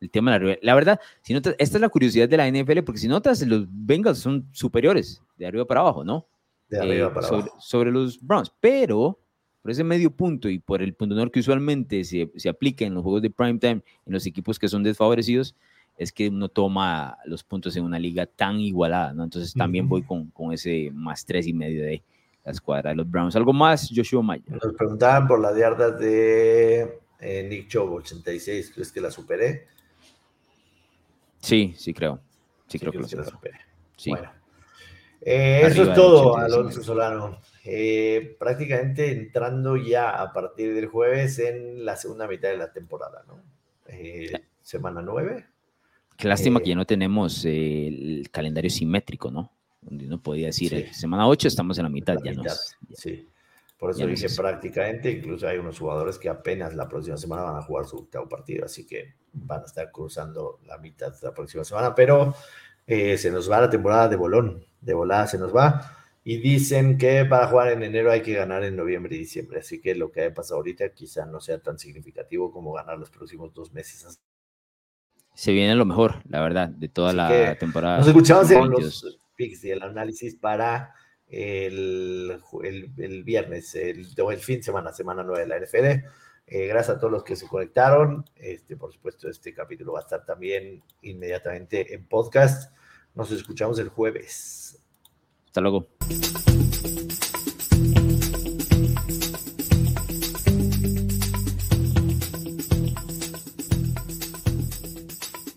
[0.00, 2.82] el tema de la, la verdad, si notas, esta es la curiosidad de la NFL,
[2.84, 6.26] porque si notas, los Bengals son superiores de arriba para abajo, ¿no?
[6.68, 7.60] De arriba eh, para sobre, abajo.
[7.60, 9.18] Sobre los Browns, pero
[9.62, 12.94] por ese medio punto y por el punto honor que usualmente se, se aplica en
[12.94, 15.54] los juegos de prime time, en los equipos que son desfavorecidos,
[15.98, 19.24] es que uno toma los puntos en una liga tan igualada, ¿no?
[19.24, 22.02] Entonces también voy con, con, ese más tres y medio de
[22.44, 23.34] la escuadra de los Browns.
[23.34, 24.44] ¿Algo más, Joshua Maya?
[24.46, 29.66] Nos preguntaban por las yardas de eh, Nick Chubb, 86, ¿crees que la superé?
[31.40, 32.20] Sí, sí creo.
[32.68, 33.58] Sí, creo que, lo supera.
[33.96, 34.10] Sí.
[34.10, 34.30] Bueno.
[35.20, 37.40] Eh, eso es todo, Alonso Solano.
[37.70, 43.22] Eh, prácticamente entrando ya a partir del jueves en la segunda mitad de la temporada,
[43.28, 43.42] ¿no?
[43.88, 45.44] Eh, semana 9.
[46.16, 49.52] Qué lástima que ya no tenemos el calendario simétrico, ¿no?
[49.82, 52.42] Donde uno podía decir, semana 8 estamos en la mitad, ya no.
[52.94, 53.28] Sí.
[53.78, 57.62] Por eso dije prácticamente, incluso hay unos jugadores que apenas la próxima semana van a
[57.62, 61.94] jugar su octavo partido, así que van a estar cruzando la mitad la próxima semana,
[61.94, 62.34] pero
[62.86, 65.96] eh, se nos va la temporada de bolón, de volada se nos va.
[66.24, 69.80] Y dicen que para jugar en enero hay que ganar en noviembre y diciembre, así
[69.80, 73.54] que lo que ha pasado ahorita quizá no sea tan significativo como ganar los próximos
[73.54, 74.20] dos meses.
[75.34, 77.98] Se viene lo mejor, la verdad, de toda la temporada.
[77.98, 80.94] Nos escuchamos en los picks y el análisis para
[81.28, 86.06] el, el, viernes, el, el, fin de semana, semana 9 de la NFL.
[86.50, 88.24] Eh, gracias a todos los que se conectaron.
[88.34, 92.72] Este, por supuesto, este capítulo va a estar también inmediatamente en podcast.
[93.14, 94.77] Nos escuchamos el jueves.
[95.58, 95.88] Hasta luego.